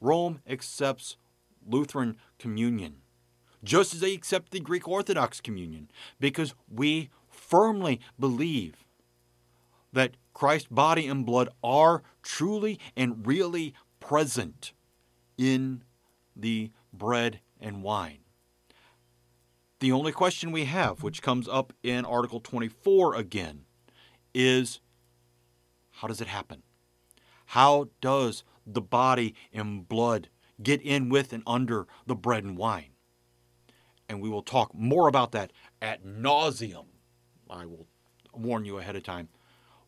Rome 0.00 0.40
accepts 0.46 1.16
Lutheran 1.66 2.16
communion 2.38 2.96
just 3.64 3.94
as 3.94 4.00
they 4.00 4.12
accept 4.12 4.52
the 4.52 4.60
Greek 4.60 4.86
Orthodox 4.86 5.40
communion, 5.40 5.90
because 6.20 6.54
we 6.70 7.10
firmly 7.28 8.00
believe 8.18 8.84
that 9.92 10.16
Christ's 10.32 10.68
body 10.70 11.06
and 11.06 11.24
blood 11.24 11.48
are 11.62 12.02
truly 12.22 12.78
and 12.96 13.26
really 13.26 13.74
present 14.00 14.72
in 15.38 15.82
the 16.36 16.70
bread 16.92 17.40
and 17.60 17.82
wine. 17.82 18.18
The 19.80 19.92
only 19.92 20.12
question 20.12 20.50
we 20.50 20.64
have, 20.64 21.02
which 21.02 21.22
comes 21.22 21.48
up 21.48 21.72
in 21.82 22.04
Article 22.04 22.40
24 22.40 23.14
again, 23.14 23.64
is 24.32 24.80
how 25.92 26.08
does 26.08 26.20
it 26.20 26.28
happen? 26.28 26.62
How 27.46 27.88
does 28.00 28.44
the 28.66 28.80
body 28.80 29.34
and 29.52 29.86
blood 29.88 30.28
get 30.62 30.80
in 30.82 31.08
with 31.08 31.32
and 31.32 31.42
under 31.46 31.86
the 32.06 32.16
bread 32.16 32.44
and 32.44 32.56
wine? 32.56 32.93
And 34.14 34.22
we 34.22 34.28
will 34.30 34.42
talk 34.42 34.72
more 34.72 35.08
about 35.08 35.32
that 35.32 35.52
at 35.82 36.04
nauseum. 36.04 36.86
I 37.50 37.66
will 37.66 37.88
warn 38.32 38.64
you 38.64 38.78
ahead 38.78 38.94
of 38.94 39.02
time 39.02 39.28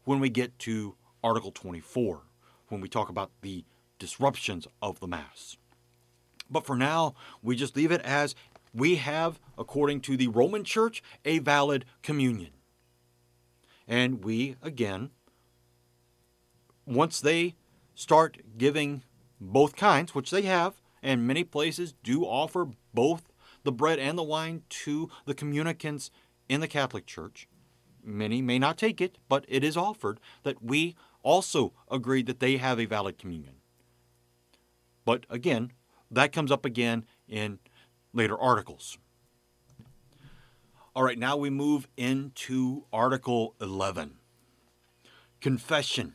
when 0.04 0.18
we 0.18 0.28
get 0.28 0.58
to 0.60 0.96
Article 1.22 1.52
24, 1.52 2.22
when 2.68 2.80
we 2.80 2.88
talk 2.88 3.08
about 3.08 3.30
the 3.42 3.64
disruptions 4.00 4.66
of 4.82 4.98
the 4.98 5.06
Mass. 5.06 5.56
But 6.50 6.66
for 6.66 6.74
now, 6.74 7.14
we 7.40 7.54
just 7.54 7.76
leave 7.76 7.92
it 7.92 8.00
as 8.02 8.34
we 8.74 8.96
have, 8.96 9.38
according 9.56 10.00
to 10.02 10.16
the 10.16 10.26
Roman 10.26 10.64
Church, 10.64 11.04
a 11.24 11.38
valid 11.38 11.84
communion. 12.02 12.50
And 13.86 14.24
we, 14.24 14.56
again, 14.60 15.10
once 16.84 17.20
they 17.20 17.54
start 17.94 18.38
giving 18.58 19.04
both 19.40 19.76
kinds, 19.76 20.16
which 20.16 20.32
they 20.32 20.42
have, 20.42 20.82
and 21.00 21.28
many 21.28 21.44
places 21.44 21.94
do 22.02 22.24
offer 22.24 22.66
both 22.92 23.28
the 23.66 23.72
bread 23.72 23.98
and 23.98 24.16
the 24.16 24.22
wine 24.22 24.62
to 24.68 25.10
the 25.26 25.34
communicants 25.34 26.10
in 26.48 26.60
the 26.60 26.68
Catholic 26.68 27.04
Church. 27.04 27.48
Many 28.02 28.40
may 28.40 28.60
not 28.60 28.78
take 28.78 29.00
it, 29.00 29.18
but 29.28 29.44
it 29.48 29.64
is 29.64 29.76
offered 29.76 30.20
that 30.44 30.62
we 30.62 30.94
also 31.24 31.72
agree 31.90 32.22
that 32.22 32.38
they 32.38 32.58
have 32.58 32.78
a 32.78 32.86
valid 32.86 33.18
communion. 33.18 33.56
But 35.04 35.26
again, 35.28 35.72
that 36.12 36.32
comes 36.32 36.52
up 36.52 36.64
again 36.64 37.04
in 37.28 37.58
later 38.12 38.38
articles. 38.38 38.98
All 40.94 41.02
right, 41.02 41.18
now 41.18 41.36
we 41.36 41.50
move 41.50 41.88
into 41.96 42.84
Article 42.92 43.56
11 43.60 44.14
Confession. 45.40 46.14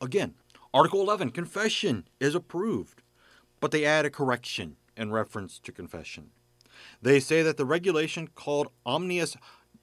Again, 0.00 0.34
Article 0.72 1.00
11 1.00 1.30
Confession 1.30 2.06
is 2.20 2.36
approved, 2.36 3.02
but 3.58 3.72
they 3.72 3.84
add 3.84 4.06
a 4.06 4.10
correction 4.10 4.76
in 5.00 5.10
reference 5.10 5.58
to 5.58 5.72
confession. 5.72 6.30
They 7.00 7.18
say 7.18 7.42
that 7.42 7.56
the 7.56 7.64
regulation 7.64 8.28
called 8.28 8.68
omnis 8.84 9.36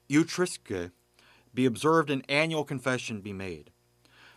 utriusque 0.08 0.92
be 1.52 1.66
observed 1.66 2.08
and 2.08 2.24
annual 2.28 2.64
confession 2.64 3.20
be 3.20 3.32
made. 3.32 3.70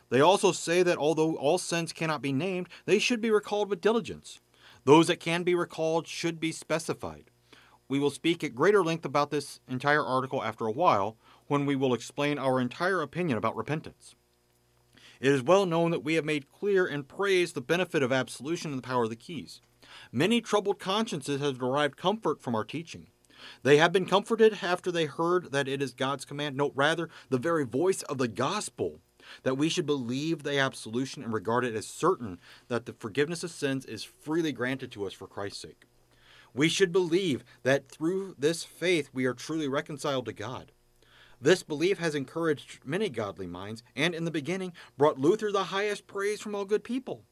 They 0.09 0.19
also 0.19 0.51
say 0.51 0.83
that 0.83 0.97
although 0.97 1.35
all 1.35 1.57
sins 1.57 1.93
cannot 1.93 2.21
be 2.21 2.33
named, 2.33 2.67
they 2.85 3.00
should 3.00 3.21
be 3.21 3.31
recalled 3.31 3.69
with 3.69 3.79
diligence. 3.79 4.39
Those 4.83 5.07
that 5.07 5.19
can 5.19 5.43
be 5.43 5.55
recalled 5.55 6.07
should 6.07 6.39
be 6.39 6.51
specified. 6.51 7.29
We 7.88 8.00
will 8.00 8.09
speak 8.09 8.43
at 8.43 8.55
greater 8.55 8.83
length 8.83 9.05
about 9.05 9.31
this 9.31 9.59
entire 9.67 10.03
article 10.03 10.43
after 10.43 10.65
a 10.65 10.71
while 10.71 11.17
when 11.47 11.65
we 11.65 11.75
will 11.75 11.93
explain 11.93 12.39
our 12.39 12.59
entire 12.59 13.01
opinion 13.01 13.38
about 13.38 13.55
repentance. 13.55 14.15
It 15.19 15.31
is 15.31 15.43
well 15.43 15.65
known 15.65 15.91
that 15.91 16.03
we 16.03 16.15
have 16.15 16.25
made 16.25 16.51
clear 16.51 16.88
and 16.88 17.07
praised 17.07 17.53
the 17.53 17.61
benefit 17.61 18.01
of 18.01 18.11
absolution 18.11 18.71
and 18.71 18.77
the 18.77 18.88
power 18.88 19.03
of 19.03 19.09
the 19.09 19.15
keys. 19.15 19.61
Many 20.12 20.41
troubled 20.41 20.79
consciences 20.79 21.41
have 21.41 21.60
derived 21.60 21.98
comfort 21.98 22.41
from 22.41 22.55
our 22.55 22.63
teaching. 22.63 23.07
They 23.63 23.77
have 23.77 23.91
been 23.91 24.05
comforted 24.05 24.60
after 24.62 24.91
they 24.91 25.05
heard 25.05 25.51
that 25.51 25.67
it 25.67 25.81
is 25.81 25.93
God's 25.93 26.25
command, 26.25 26.55
no, 26.55 26.71
rather, 26.75 27.10
the 27.29 27.38
very 27.38 27.65
voice 27.65 28.03
of 28.03 28.17
the 28.17 28.27
gospel, 28.27 29.00
that 29.43 29.57
we 29.57 29.69
should 29.69 29.86
believe 29.86 30.43
the 30.43 30.57
absolution 30.57 31.24
and 31.24 31.33
regard 31.33 31.65
it 31.65 31.75
as 31.75 31.88
certain 31.88 32.39
that 32.67 32.86
the 32.86 32.93
forgiveness 32.93 33.43
of 33.43 33.51
sins 33.51 33.86
is 33.86 34.03
freely 34.03 34.51
granted 34.51 34.91
to 34.91 35.05
us 35.05 35.13
for 35.13 35.27
Christ's 35.27 35.62
sake. 35.62 35.86
We 36.53 36.69
should 36.69 36.91
believe 36.91 37.43
that 37.63 37.89
through 37.89 38.36
this 38.38 38.63
faith 38.63 39.10
we 39.13 39.25
are 39.25 39.33
truly 39.33 39.67
reconciled 39.67 40.25
to 40.25 40.33
God. 40.33 40.71
This 41.39 41.63
belief 41.63 41.98
has 41.98 42.13
encouraged 42.13 42.81
many 42.86 43.10
godly 43.10 43.48
minds 43.48 43.81
and, 43.95 44.13
in 44.13 44.25
the 44.25 44.31
beginning, 44.31 44.74
brought 44.98 45.17
Luther 45.17 45.51
the 45.51 45.65
highest 45.65 46.05
praise 46.05 46.39
from 46.39 46.53
all 46.53 46.65
good 46.65 46.83
people. 46.83 47.24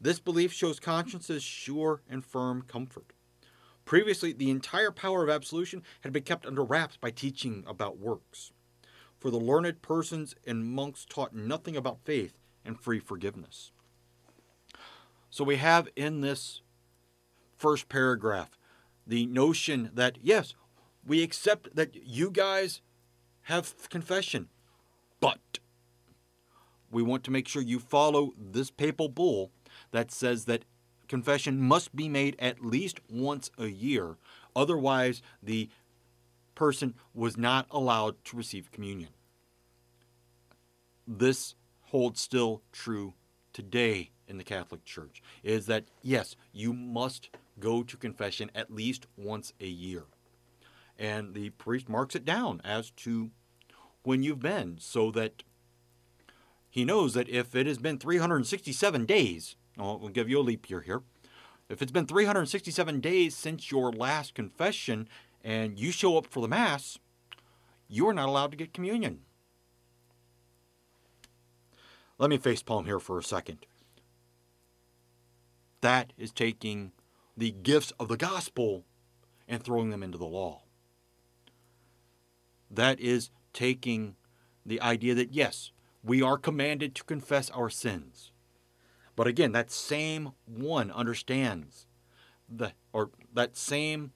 This 0.00 0.20
belief 0.20 0.52
shows 0.52 0.78
conscience's 0.78 1.42
sure 1.42 2.02
and 2.08 2.24
firm 2.24 2.62
comfort. 2.62 3.12
Previously, 3.84 4.32
the 4.32 4.50
entire 4.50 4.90
power 4.90 5.24
of 5.24 5.30
absolution 5.30 5.82
had 6.02 6.12
been 6.12 6.22
kept 6.22 6.46
under 6.46 6.62
wraps 6.62 6.96
by 6.96 7.10
teaching 7.10 7.64
about 7.66 7.98
works. 7.98 8.52
For 9.18 9.30
the 9.30 9.38
learned 9.38 9.82
persons 9.82 10.36
and 10.46 10.64
monks 10.64 11.04
taught 11.04 11.34
nothing 11.34 11.76
about 11.76 12.04
faith 12.04 12.38
and 12.64 12.78
free 12.78 13.00
forgiveness. 13.00 13.72
So 15.30 15.42
we 15.42 15.56
have 15.56 15.88
in 15.96 16.20
this 16.20 16.62
first 17.56 17.88
paragraph 17.88 18.50
the 19.06 19.26
notion 19.26 19.90
that, 19.94 20.18
yes, 20.22 20.54
we 21.04 21.22
accept 21.22 21.74
that 21.74 21.96
you 21.96 22.30
guys 22.30 22.82
have 23.42 23.88
confession, 23.88 24.48
but 25.18 25.58
we 26.90 27.02
want 27.02 27.24
to 27.24 27.30
make 27.30 27.48
sure 27.48 27.62
you 27.62 27.78
follow 27.78 28.32
this 28.38 28.70
papal 28.70 29.08
bull 29.08 29.50
that 29.90 30.10
says 30.10 30.44
that 30.44 30.64
confession 31.08 31.60
must 31.60 31.94
be 31.96 32.08
made 32.08 32.36
at 32.38 32.64
least 32.64 33.00
once 33.10 33.50
a 33.58 33.66
year. 33.66 34.16
Otherwise, 34.54 35.22
the 35.42 35.68
person 36.54 36.94
was 37.14 37.36
not 37.36 37.66
allowed 37.70 38.22
to 38.24 38.36
receive 38.36 38.70
communion. 38.72 39.10
This 41.06 41.54
holds 41.86 42.20
still 42.20 42.62
true 42.72 43.14
today 43.52 44.10
in 44.26 44.36
the 44.36 44.44
Catholic 44.44 44.84
Church 44.84 45.22
is 45.42 45.66
that 45.66 45.84
yes, 46.02 46.36
you 46.52 46.72
must 46.72 47.30
go 47.58 47.82
to 47.82 47.96
confession 47.96 48.50
at 48.54 48.72
least 48.72 49.06
once 49.16 49.52
a 49.60 49.66
year. 49.66 50.04
And 50.98 51.34
the 51.34 51.50
priest 51.50 51.88
marks 51.88 52.14
it 52.14 52.24
down 52.24 52.60
as 52.64 52.90
to 52.90 53.30
when 54.02 54.22
you've 54.22 54.40
been 54.40 54.76
so 54.80 55.10
that 55.12 55.42
he 56.70 56.84
knows 56.84 57.14
that 57.14 57.28
if 57.28 57.54
it 57.54 57.66
has 57.66 57.78
been 57.78 57.98
367 57.98 59.06
days, 59.06 59.56
I'll 59.78 60.08
give 60.08 60.28
you 60.28 60.40
a 60.40 60.42
leap 60.42 60.68
year 60.68 60.80
here. 60.80 61.02
If 61.68 61.82
it's 61.82 61.92
been 61.92 62.06
367 62.06 63.00
days 63.00 63.36
since 63.36 63.70
your 63.70 63.92
last 63.92 64.34
confession 64.34 65.08
and 65.44 65.78
you 65.78 65.92
show 65.92 66.16
up 66.16 66.26
for 66.26 66.40
the 66.40 66.48
Mass, 66.48 66.98
you 67.88 68.08
are 68.08 68.14
not 68.14 68.28
allowed 68.28 68.50
to 68.50 68.56
get 68.56 68.72
communion. 68.72 69.20
Let 72.18 72.30
me 72.30 72.38
face 72.38 72.62
palm 72.62 72.86
here 72.86 72.98
for 72.98 73.18
a 73.18 73.22
second. 73.22 73.66
That 75.80 76.12
is 76.18 76.32
taking 76.32 76.92
the 77.36 77.52
gifts 77.52 77.92
of 78.00 78.08
the 78.08 78.16
gospel 78.16 78.84
and 79.46 79.62
throwing 79.62 79.90
them 79.90 80.02
into 80.02 80.18
the 80.18 80.26
law. 80.26 80.62
That 82.70 82.98
is 82.98 83.30
taking 83.52 84.16
the 84.66 84.80
idea 84.80 85.14
that, 85.14 85.32
yes, 85.32 85.70
we 86.02 86.20
are 86.20 86.36
commanded 86.36 86.94
to 86.96 87.04
confess 87.04 87.48
our 87.50 87.70
sins. 87.70 88.32
But 89.18 89.26
again, 89.26 89.50
that 89.50 89.72
same 89.72 90.30
one 90.46 90.92
understands 90.92 91.88
the 92.48 92.72
or 92.92 93.10
that 93.34 93.56
same 93.56 94.12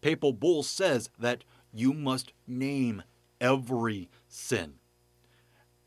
papal 0.00 0.32
bull 0.32 0.64
says 0.64 1.10
that 1.16 1.44
you 1.72 1.92
must 1.92 2.32
name 2.44 3.04
every 3.40 4.08
sin. 4.26 4.80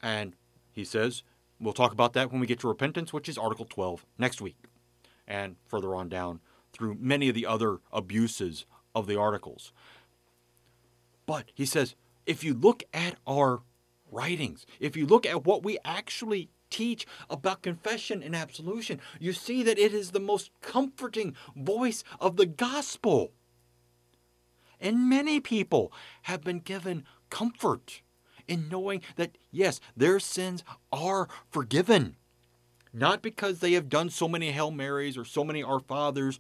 And 0.02 0.38
he 0.72 0.86
says, 0.86 1.24
we'll 1.60 1.74
talk 1.74 1.92
about 1.92 2.14
that 2.14 2.32
when 2.32 2.40
we 2.40 2.48
get 2.48 2.62
to 2.62 2.70
repentance, 2.70 3.12
which 3.12 3.28
is 3.28 3.38
Article 3.38 3.66
12 3.66 4.06
next 4.18 4.40
week, 4.40 4.56
and 5.28 5.58
further 5.68 5.94
on 5.94 6.08
down 6.08 6.40
through 6.72 6.96
many 6.98 7.28
of 7.28 7.36
the 7.36 7.46
other 7.46 7.80
abuses 7.92 8.66
of 8.96 9.06
the 9.06 9.20
articles. 9.20 9.74
But 11.26 11.52
he 11.54 11.66
says, 11.66 11.96
if 12.26 12.42
you 12.42 12.54
look 12.54 12.84
at 12.94 13.18
our 13.28 13.64
writings, 14.10 14.66
if 14.80 14.96
you 14.96 15.06
look 15.06 15.26
at 15.26 15.46
what 15.46 15.66
we 15.66 15.78
actually 15.84 16.52
teach 16.72 17.06
about 17.30 17.62
confession 17.62 18.24
and 18.24 18.36
absolution, 18.36 19.00
you 19.20 19.34
see 19.34 19.62
that 19.62 19.78
it 19.78 19.94
is 19.94 20.12
the 20.12 20.20
most 20.20 20.50
comforting 20.62 21.36
voice 21.56 22.04
of 22.20 22.38
the 22.38 22.48
gospel. 22.48 23.32
And 24.80 25.08
many 25.08 25.40
people 25.40 25.94
have 26.24 26.42
been 26.42 26.60
given 26.60 27.06
comfort 27.30 28.02
in 28.48 28.68
knowing 28.68 29.02
that, 29.16 29.38
yes, 29.52 29.80
their 29.96 30.20
sins 30.20 30.64
are 30.92 31.28
forgiven. 31.52 32.16
Not 32.92 33.22
because 33.22 33.60
they 33.60 33.74
have 33.74 33.88
done 33.88 34.10
so 34.10 34.28
many 34.28 34.52
Hail 34.52 34.72
Marys 34.72 35.18
or 35.18 35.24
so 35.24 35.44
many 35.44 35.62
Our 35.62 35.80
Fathers 35.80 36.40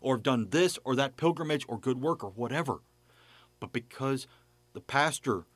or 0.00 0.16
have 0.16 0.22
done 0.22 0.48
this 0.50 0.78
or 0.84 0.94
that 0.94 1.16
pilgrimage 1.16 1.64
or 1.66 1.78
good 1.78 2.00
work 2.00 2.22
or 2.22 2.30
whatever, 2.30 2.82
but 3.58 3.72
because 3.72 4.26
the 4.72 4.80
pastor 4.80 5.46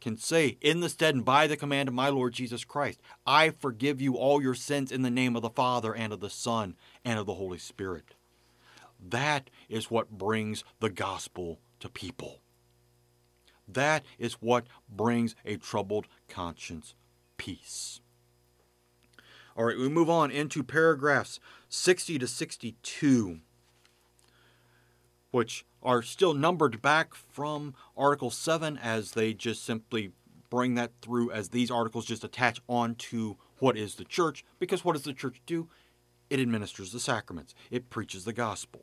can 0.00 0.16
say, 0.16 0.58
in 0.60 0.80
the 0.80 0.88
stead 0.88 1.14
and 1.14 1.24
by 1.24 1.46
the 1.46 1.56
command 1.56 1.88
of 1.88 1.94
my 1.94 2.08
Lord 2.08 2.32
Jesus 2.32 2.64
Christ, 2.64 3.00
I 3.26 3.50
forgive 3.50 4.00
you 4.00 4.14
all 4.14 4.42
your 4.42 4.54
sins 4.54 4.92
in 4.92 5.02
the 5.02 5.10
name 5.10 5.36
of 5.36 5.42
the 5.42 5.50
Father 5.50 5.94
and 5.94 6.12
of 6.12 6.20
the 6.20 6.30
Son 6.30 6.76
and 7.04 7.18
of 7.18 7.26
the 7.26 7.34
Holy 7.34 7.58
Spirit. 7.58 8.14
That 9.00 9.50
is 9.68 9.90
what 9.90 10.10
brings 10.10 10.64
the 10.80 10.90
gospel 10.90 11.60
to 11.80 11.88
people. 11.88 12.40
That 13.66 14.04
is 14.18 14.34
what 14.34 14.66
brings 14.88 15.34
a 15.44 15.56
troubled 15.56 16.06
conscience 16.28 16.94
peace. 17.36 18.00
All 19.56 19.64
right, 19.64 19.76
we 19.76 19.88
move 19.88 20.08
on 20.08 20.30
into 20.30 20.62
paragraphs 20.62 21.40
60 21.68 22.18
to 22.20 22.26
62, 22.26 23.40
which 25.30 25.64
are 25.82 26.02
still 26.02 26.34
numbered 26.34 26.82
back 26.82 27.14
from 27.14 27.74
Article 27.96 28.30
7 28.30 28.78
as 28.78 29.12
they 29.12 29.32
just 29.34 29.64
simply 29.64 30.12
bring 30.50 30.74
that 30.74 30.92
through 31.02 31.30
as 31.30 31.50
these 31.50 31.70
articles 31.70 32.06
just 32.06 32.24
attach 32.24 32.60
on 32.68 32.94
to 32.94 33.36
what 33.58 33.76
is 33.76 33.96
the 33.96 34.04
church. 34.04 34.44
Because 34.58 34.84
what 34.84 34.94
does 34.94 35.02
the 35.02 35.12
church 35.12 35.40
do? 35.46 35.68
It 36.30 36.40
administers 36.40 36.92
the 36.92 37.00
sacraments, 37.00 37.54
it 37.70 37.90
preaches 37.90 38.24
the 38.24 38.32
gospel. 38.32 38.82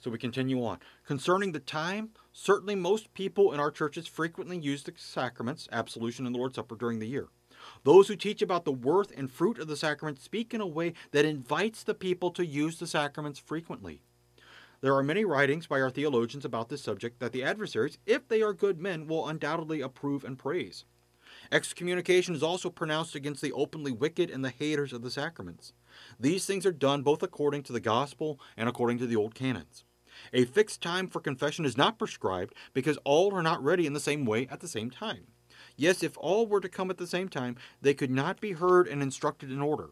So 0.00 0.10
we 0.12 0.18
continue 0.18 0.64
on. 0.64 0.78
Concerning 1.06 1.50
the 1.50 1.58
time, 1.58 2.10
certainly 2.32 2.76
most 2.76 3.12
people 3.14 3.52
in 3.52 3.58
our 3.58 3.70
churches 3.70 4.06
frequently 4.06 4.56
use 4.56 4.84
the 4.84 4.92
sacraments, 4.96 5.68
absolution 5.72 6.24
and 6.24 6.34
the 6.34 6.38
Lord's 6.38 6.54
Supper, 6.54 6.76
during 6.76 7.00
the 7.00 7.08
year. 7.08 7.28
Those 7.82 8.06
who 8.06 8.14
teach 8.14 8.40
about 8.40 8.64
the 8.64 8.72
worth 8.72 9.12
and 9.16 9.30
fruit 9.30 9.58
of 9.58 9.66
the 9.66 9.76
sacrament 9.76 10.20
speak 10.20 10.54
in 10.54 10.60
a 10.60 10.66
way 10.66 10.92
that 11.10 11.24
invites 11.24 11.82
the 11.82 11.94
people 11.94 12.30
to 12.32 12.46
use 12.46 12.78
the 12.78 12.86
sacraments 12.86 13.40
frequently. 13.40 14.00
There 14.80 14.94
are 14.94 15.02
many 15.02 15.24
writings 15.24 15.66
by 15.66 15.80
our 15.80 15.90
theologians 15.90 16.44
about 16.44 16.68
this 16.68 16.82
subject 16.82 17.18
that 17.18 17.32
the 17.32 17.42
adversaries, 17.42 17.98
if 18.06 18.28
they 18.28 18.42
are 18.42 18.52
good 18.52 18.80
men, 18.80 19.08
will 19.08 19.26
undoubtedly 19.26 19.80
approve 19.80 20.22
and 20.24 20.38
praise. 20.38 20.84
Excommunication 21.50 22.34
is 22.34 22.44
also 22.44 22.70
pronounced 22.70 23.16
against 23.16 23.42
the 23.42 23.52
openly 23.52 23.90
wicked 23.90 24.30
and 24.30 24.44
the 24.44 24.50
haters 24.50 24.92
of 24.92 25.02
the 25.02 25.10
sacraments. 25.10 25.72
These 26.20 26.46
things 26.46 26.64
are 26.64 26.72
done 26.72 27.02
both 27.02 27.24
according 27.24 27.64
to 27.64 27.72
the 27.72 27.80
gospel 27.80 28.38
and 28.56 28.68
according 28.68 28.98
to 28.98 29.06
the 29.06 29.16
old 29.16 29.34
canons. 29.34 29.84
A 30.32 30.44
fixed 30.44 30.80
time 30.80 31.08
for 31.08 31.20
confession 31.20 31.64
is 31.64 31.76
not 31.76 31.98
prescribed 31.98 32.54
because 32.72 32.98
all 33.04 33.34
are 33.34 33.42
not 33.42 33.62
ready 33.62 33.84
in 33.84 33.94
the 33.94 34.00
same 34.00 34.24
way 34.24 34.46
at 34.48 34.60
the 34.60 34.68
same 34.68 34.90
time. 34.90 35.26
Yes, 35.76 36.02
if 36.02 36.16
all 36.18 36.46
were 36.46 36.60
to 36.60 36.68
come 36.68 36.90
at 36.90 36.98
the 36.98 37.06
same 37.06 37.28
time, 37.28 37.56
they 37.80 37.94
could 37.94 38.10
not 38.10 38.40
be 38.40 38.52
heard 38.52 38.86
and 38.86 39.02
instructed 39.02 39.50
in 39.50 39.60
order. 39.60 39.90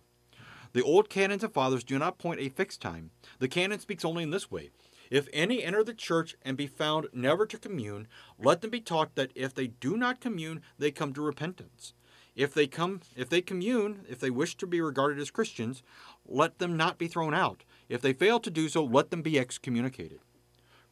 The 0.76 0.83
old 0.83 1.09
canons 1.09 1.42
and 1.42 1.54
fathers 1.54 1.85
do 1.85 1.99
not 1.99 2.18
point 2.18 2.38
a 2.38 2.50
fixed 2.50 2.83
time. 2.83 3.11
The 3.38 3.49
canon 3.49 3.78
speaks 3.78 4.04
only 4.04 4.23
in 4.23 4.28
this 4.28 4.50
way. 4.50 4.68
If 5.11 5.26
any 5.33 5.62
enter 5.64 5.83
the 5.83 5.95
church 5.95 6.37
and 6.42 6.54
be 6.54 6.66
found 6.66 7.06
never 7.14 7.47
to 7.47 7.56
commune, 7.56 8.09
let 8.38 8.61
them 8.61 8.68
be 8.68 8.83
taught 8.83 9.14
that 9.14 9.33
if 9.35 9.54
they 9.54 9.68
do 9.68 9.97
not 9.97 10.21
commune, 10.21 10.61
they 10.78 10.90
come 10.90 11.14
to 11.14 11.23
repentance. 11.23 11.95
If 12.35 12.52
they 12.52 12.66
come 12.66 13.00
if 13.16 13.30
they 13.30 13.40
commune, 13.40 14.04
if 14.06 14.21
they 14.21 14.28
wish 14.28 14.54
to 14.56 14.66
be 14.66 14.83
regarded 14.83 15.18
as 15.18 15.30
Christians, 15.30 15.83
let 16.26 16.59
them 16.59 16.76
not 16.76 16.99
be 16.99 17.09
thrown 17.09 17.33
out. 17.33 17.64
If 17.88 18.02
they 18.02 18.12
fail 18.12 18.38
to 18.40 18.50
do 18.50 18.68
so, 18.68 18.85
let 18.85 19.09
them 19.09 19.23
be 19.23 19.38
excommunicated. 19.38 20.21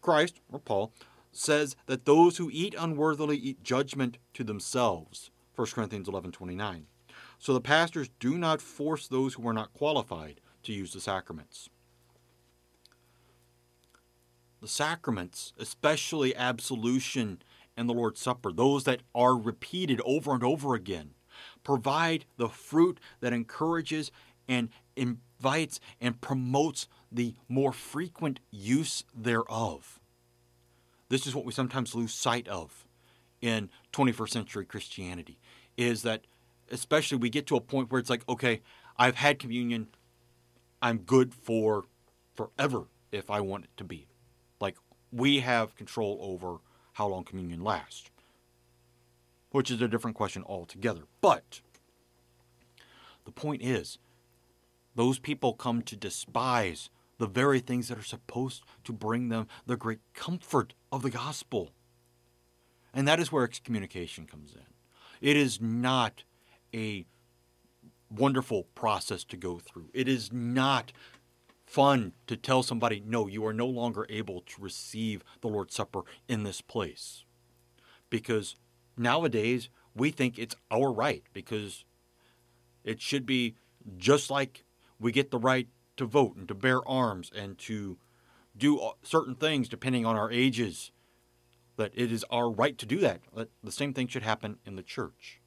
Christ, 0.00 0.40
or 0.50 0.60
Paul, 0.60 0.94
says 1.30 1.76
that 1.84 2.06
those 2.06 2.38
who 2.38 2.48
eat 2.50 2.74
unworthily 2.78 3.36
eat 3.36 3.62
judgment 3.62 4.16
to 4.32 4.44
themselves. 4.44 5.30
1 5.54 5.66
Corinthians 5.74 6.08
11:29. 6.08 6.86
So 7.44 7.52
the 7.52 7.60
pastors 7.60 8.08
do 8.20 8.38
not 8.38 8.62
force 8.62 9.06
those 9.06 9.34
who 9.34 9.46
are 9.46 9.52
not 9.52 9.74
qualified 9.74 10.40
to 10.62 10.72
use 10.72 10.94
the 10.94 11.00
sacraments. 11.00 11.68
The 14.62 14.66
sacraments, 14.66 15.52
especially 15.58 16.34
absolution 16.34 17.42
and 17.76 17.86
the 17.86 17.92
Lord's 17.92 18.22
Supper, 18.22 18.50
those 18.50 18.84
that 18.84 19.02
are 19.14 19.36
repeated 19.36 20.00
over 20.06 20.32
and 20.32 20.42
over 20.42 20.74
again, 20.74 21.10
provide 21.62 22.24
the 22.38 22.48
fruit 22.48 22.98
that 23.20 23.34
encourages 23.34 24.10
and 24.48 24.70
invites 24.96 25.80
and 26.00 26.22
promotes 26.22 26.88
the 27.12 27.34
more 27.46 27.74
frequent 27.74 28.40
use 28.50 29.04
thereof. 29.14 30.00
This 31.10 31.26
is 31.26 31.34
what 31.34 31.44
we 31.44 31.52
sometimes 31.52 31.94
lose 31.94 32.14
sight 32.14 32.48
of 32.48 32.86
in 33.42 33.68
21st 33.92 34.30
century 34.30 34.64
Christianity 34.64 35.38
is 35.76 36.02
that 36.04 36.22
especially 36.70 37.18
we 37.18 37.30
get 37.30 37.46
to 37.48 37.56
a 37.56 37.60
point 37.60 37.90
where 37.90 37.98
it's 37.98 38.10
like, 38.10 38.28
okay, 38.28 38.62
I've 38.96 39.16
had 39.16 39.38
communion, 39.38 39.88
I'm 40.80 40.98
good 40.98 41.34
for 41.34 41.84
forever 42.34 42.84
if 43.12 43.30
I 43.30 43.40
want 43.40 43.64
it 43.64 43.70
to 43.76 43.84
be. 43.84 44.06
Like 44.60 44.76
we 45.12 45.40
have 45.40 45.76
control 45.76 46.18
over 46.20 46.58
how 46.94 47.08
long 47.08 47.24
communion 47.24 47.62
lasts, 47.62 48.10
which 49.50 49.70
is 49.70 49.80
a 49.80 49.88
different 49.88 50.16
question 50.16 50.44
altogether. 50.46 51.02
But 51.20 51.60
the 53.24 53.32
point 53.32 53.62
is, 53.62 53.98
those 54.94 55.18
people 55.18 55.54
come 55.54 55.82
to 55.82 55.96
despise 55.96 56.88
the 57.18 57.26
very 57.26 57.60
things 57.60 57.88
that 57.88 57.98
are 57.98 58.02
supposed 58.02 58.62
to 58.84 58.92
bring 58.92 59.28
them 59.28 59.46
the 59.66 59.76
great 59.76 60.00
comfort 60.14 60.74
of 60.92 61.02
the 61.02 61.10
gospel. 61.10 61.70
And 62.92 63.08
that 63.08 63.20
is 63.20 63.32
where 63.32 63.44
excommunication 63.44 64.26
comes 64.26 64.54
in. 64.54 64.62
It 65.20 65.36
is 65.36 65.60
not 65.60 66.24
a 66.74 67.06
wonderful 68.10 68.64
process 68.74 69.24
to 69.24 69.36
go 69.36 69.58
through. 69.58 69.90
It 69.94 70.08
is 70.08 70.32
not 70.32 70.92
fun 71.66 72.12
to 72.26 72.36
tell 72.36 72.62
somebody, 72.62 73.02
no, 73.04 73.26
you 73.26 73.44
are 73.46 73.52
no 73.52 73.66
longer 73.66 74.06
able 74.08 74.42
to 74.42 74.62
receive 74.62 75.24
the 75.40 75.48
Lord's 75.48 75.74
Supper 75.74 76.02
in 76.28 76.42
this 76.42 76.60
place. 76.60 77.24
Because 78.10 78.56
nowadays, 78.96 79.68
we 79.94 80.10
think 80.10 80.38
it's 80.38 80.56
our 80.70 80.92
right 80.92 81.24
because 81.32 81.84
it 82.84 83.00
should 83.00 83.26
be 83.26 83.54
just 83.96 84.30
like 84.30 84.64
we 84.98 85.12
get 85.12 85.30
the 85.30 85.38
right 85.38 85.68
to 85.96 86.04
vote 86.04 86.36
and 86.36 86.48
to 86.48 86.54
bear 86.54 86.86
arms 86.88 87.30
and 87.34 87.58
to 87.58 87.98
do 88.56 88.90
certain 89.02 89.34
things 89.34 89.68
depending 89.68 90.06
on 90.06 90.16
our 90.16 90.30
ages, 90.30 90.92
that 91.76 91.92
it 91.94 92.12
is 92.12 92.24
our 92.30 92.50
right 92.50 92.78
to 92.78 92.86
do 92.86 92.98
that. 92.98 93.20
That 93.34 93.50
the 93.62 93.72
same 93.72 93.92
thing 93.92 94.06
should 94.06 94.22
happen 94.22 94.58
in 94.64 94.76
the 94.76 94.82
church. 94.82 95.40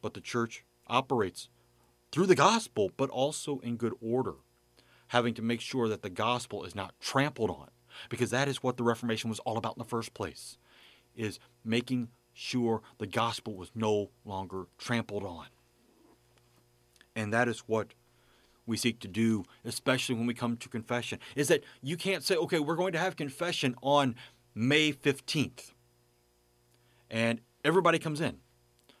But 0.00 0.14
the 0.14 0.20
church 0.20 0.64
operates 0.86 1.48
through 2.12 2.26
the 2.26 2.34
gospel, 2.34 2.90
but 2.96 3.10
also 3.10 3.58
in 3.60 3.76
good 3.76 3.94
order, 4.00 4.34
having 5.08 5.34
to 5.34 5.42
make 5.42 5.60
sure 5.60 5.88
that 5.88 6.02
the 6.02 6.10
gospel 6.10 6.64
is 6.64 6.74
not 6.74 6.94
trampled 7.00 7.50
on, 7.50 7.68
because 8.08 8.30
that 8.30 8.48
is 8.48 8.62
what 8.62 8.76
the 8.76 8.84
Reformation 8.84 9.28
was 9.28 9.38
all 9.40 9.58
about 9.58 9.76
in 9.76 9.80
the 9.80 9.88
first 9.88 10.14
place, 10.14 10.58
is 11.16 11.38
making 11.64 12.08
sure 12.32 12.82
the 12.98 13.06
gospel 13.06 13.54
was 13.54 13.70
no 13.74 14.10
longer 14.24 14.66
trampled 14.78 15.24
on. 15.24 15.46
And 17.16 17.32
that 17.32 17.48
is 17.48 17.60
what 17.60 17.94
we 18.64 18.76
seek 18.76 19.00
to 19.00 19.08
do, 19.08 19.44
especially 19.64 20.14
when 20.14 20.26
we 20.26 20.34
come 20.34 20.56
to 20.56 20.68
confession, 20.68 21.18
is 21.34 21.48
that 21.48 21.64
you 21.82 21.96
can't 21.96 22.22
say, 22.22 22.36
okay, 22.36 22.60
we're 22.60 22.76
going 22.76 22.92
to 22.92 22.98
have 22.98 23.16
confession 23.16 23.74
on 23.82 24.14
May 24.54 24.92
15th. 24.92 25.72
And 27.10 27.40
everybody 27.64 27.98
comes 27.98 28.20
in. 28.20 28.36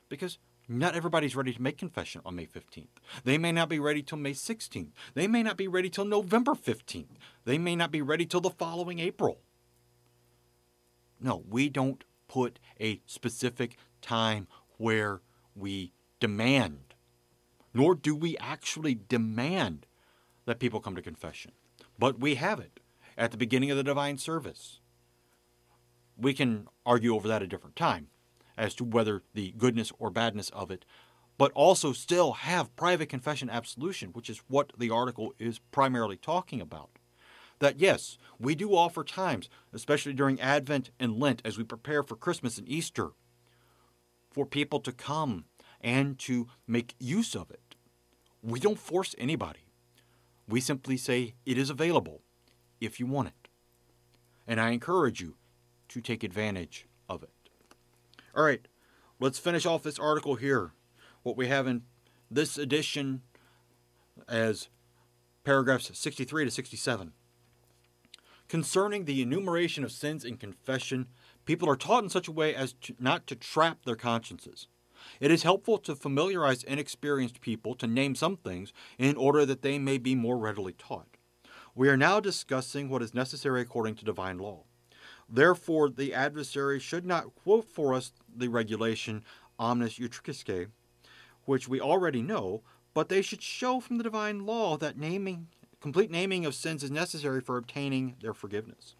Because 0.08 0.38
not 0.68 0.94
everybody's 0.94 1.34
ready 1.34 1.52
to 1.52 1.62
make 1.62 1.78
confession 1.78 2.20
on 2.26 2.36
May 2.36 2.46
15th. 2.46 2.88
They 3.24 3.38
may 3.38 3.52
not 3.52 3.70
be 3.70 3.78
ready 3.78 4.02
till 4.02 4.18
May 4.18 4.32
16th. 4.32 4.90
They 5.14 5.26
may 5.26 5.42
not 5.42 5.56
be 5.56 5.66
ready 5.66 5.88
till 5.88 6.04
November 6.04 6.52
15th. 6.52 7.16
They 7.44 7.56
may 7.56 7.74
not 7.74 7.90
be 7.90 8.02
ready 8.02 8.26
till 8.26 8.42
the 8.42 8.50
following 8.50 8.98
April. 8.98 9.40
No, 11.20 11.42
we 11.48 11.68
don't 11.70 12.04
put 12.28 12.58
a 12.78 13.00
specific 13.06 13.76
time 14.02 14.46
where 14.76 15.22
we 15.56 15.92
demand, 16.20 16.94
nor 17.72 17.94
do 17.94 18.14
we 18.14 18.36
actually 18.36 18.94
demand 18.94 19.86
that 20.44 20.60
people 20.60 20.80
come 20.80 20.94
to 20.94 21.02
confession. 21.02 21.52
But 21.98 22.20
we 22.20 22.34
have 22.36 22.60
it 22.60 22.80
at 23.16 23.30
the 23.30 23.36
beginning 23.36 23.70
of 23.70 23.76
the 23.76 23.82
divine 23.82 24.18
service. 24.18 24.80
We 26.16 26.34
can 26.34 26.68
argue 26.84 27.14
over 27.14 27.26
that 27.26 27.42
a 27.42 27.46
different 27.46 27.76
time 27.76 28.08
as 28.58 28.74
to 28.74 28.84
whether 28.84 29.22
the 29.32 29.52
goodness 29.56 29.92
or 29.98 30.10
badness 30.10 30.50
of 30.50 30.70
it, 30.70 30.84
but 31.38 31.52
also 31.52 31.92
still 31.92 32.32
have 32.32 32.74
private 32.76 33.08
confession 33.08 33.48
absolution, 33.48 34.10
which 34.10 34.28
is 34.28 34.42
what 34.48 34.72
the 34.76 34.90
article 34.90 35.32
is 35.38 35.60
primarily 35.70 36.16
talking 36.16 36.60
about. 36.60 36.90
That 37.60 37.80
yes, 37.80 38.18
we 38.38 38.54
do 38.54 38.74
offer 38.74 39.04
times, 39.04 39.48
especially 39.72 40.12
during 40.12 40.40
Advent 40.40 40.90
and 40.98 41.18
Lent 41.18 41.40
as 41.44 41.56
we 41.56 41.64
prepare 41.64 42.02
for 42.02 42.16
Christmas 42.16 42.58
and 42.58 42.68
Easter, 42.68 43.10
for 44.30 44.44
people 44.44 44.80
to 44.80 44.92
come 44.92 45.44
and 45.80 46.18
to 46.18 46.48
make 46.66 46.94
use 46.98 47.34
of 47.34 47.50
it. 47.50 47.76
We 48.42 48.60
don't 48.60 48.78
force 48.78 49.14
anybody. 49.18 49.60
We 50.48 50.60
simply 50.60 50.96
say 50.96 51.34
it 51.46 51.58
is 51.58 51.70
available 51.70 52.22
if 52.80 52.98
you 52.98 53.06
want 53.06 53.28
it. 53.28 53.48
And 54.46 54.60
I 54.60 54.70
encourage 54.70 55.20
you 55.20 55.36
to 55.88 56.00
take 56.00 56.24
advantage 56.24 56.86
of 57.08 57.22
it. 57.22 57.30
All 58.34 58.44
right, 58.44 58.66
let's 59.18 59.38
finish 59.38 59.66
off 59.66 59.82
this 59.82 59.98
article 59.98 60.36
here. 60.36 60.72
What 61.22 61.36
we 61.36 61.48
have 61.48 61.66
in 61.66 61.82
this 62.30 62.58
edition 62.58 63.22
as 64.28 64.68
paragraphs 65.44 65.90
63 65.98 66.44
to 66.44 66.50
67. 66.50 67.12
Concerning 68.48 69.04
the 69.04 69.20
enumeration 69.20 69.84
of 69.84 69.92
sins 69.92 70.24
in 70.24 70.36
confession, 70.36 71.06
people 71.44 71.68
are 71.68 71.76
taught 71.76 72.04
in 72.04 72.10
such 72.10 72.28
a 72.28 72.32
way 72.32 72.54
as 72.54 72.72
to, 72.74 72.94
not 72.98 73.26
to 73.26 73.36
trap 73.36 73.84
their 73.84 73.96
consciences. 73.96 74.68
It 75.20 75.30
is 75.30 75.42
helpful 75.42 75.78
to 75.78 75.94
familiarize 75.94 76.64
inexperienced 76.64 77.40
people 77.40 77.74
to 77.76 77.86
name 77.86 78.14
some 78.14 78.36
things 78.36 78.72
in 78.98 79.16
order 79.16 79.44
that 79.46 79.62
they 79.62 79.78
may 79.78 79.98
be 79.98 80.14
more 80.14 80.38
readily 80.38 80.72
taught. 80.72 81.16
We 81.74 81.88
are 81.88 81.96
now 81.96 82.20
discussing 82.20 82.88
what 82.88 83.02
is 83.02 83.14
necessary 83.14 83.60
according 83.60 83.96
to 83.96 84.04
divine 84.04 84.38
law. 84.38 84.64
Therefore, 85.28 85.90
the 85.90 86.14
adversary 86.14 86.80
should 86.80 87.04
not 87.04 87.34
quote 87.34 87.66
for 87.66 87.92
us 87.92 88.12
the 88.34 88.48
regulation 88.48 89.24
omnis 89.58 89.98
utriusque, 89.98 90.68
which 91.44 91.68
we 91.68 91.80
already 91.80 92.22
know, 92.22 92.62
but 92.94 93.08
they 93.08 93.22
should 93.22 93.42
show 93.42 93.80
from 93.80 93.98
the 93.98 94.04
divine 94.04 94.46
law 94.46 94.76
that 94.78 94.96
naming, 94.96 95.48
complete 95.80 96.10
naming 96.10 96.46
of 96.46 96.54
sins 96.54 96.82
is 96.82 96.90
necessary 96.90 97.40
for 97.40 97.56
obtaining 97.56 98.16
their 98.22 98.32
forgiveness. 98.34 98.94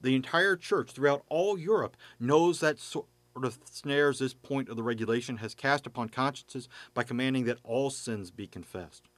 The 0.00 0.14
entire 0.14 0.56
church 0.56 0.92
throughout 0.92 1.24
all 1.28 1.58
Europe 1.58 1.96
knows 2.18 2.60
that 2.60 2.78
sort 2.78 3.06
of 3.36 3.58
snares 3.64 4.18
this 4.18 4.34
point 4.34 4.68
of 4.68 4.76
the 4.76 4.82
regulation 4.82 5.38
has 5.38 5.54
cast 5.54 5.86
upon 5.86 6.08
consciences 6.08 6.68
by 6.94 7.02
commanding 7.02 7.44
that 7.44 7.58
all 7.62 7.90
sins 7.90 8.30
be 8.30 8.46
confessed. 8.46 9.08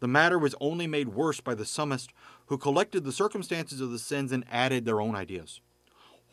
The 0.00 0.08
matter 0.08 0.38
was 0.38 0.54
only 0.60 0.86
made 0.86 1.10
worse 1.10 1.40
by 1.40 1.54
the 1.54 1.64
summist 1.64 2.08
who 2.46 2.58
collected 2.58 3.04
the 3.04 3.12
circumstances 3.12 3.80
of 3.80 3.92
the 3.92 3.98
sins 3.98 4.32
and 4.32 4.44
added 4.50 4.84
their 4.84 5.00
own 5.00 5.14
ideas. 5.14 5.60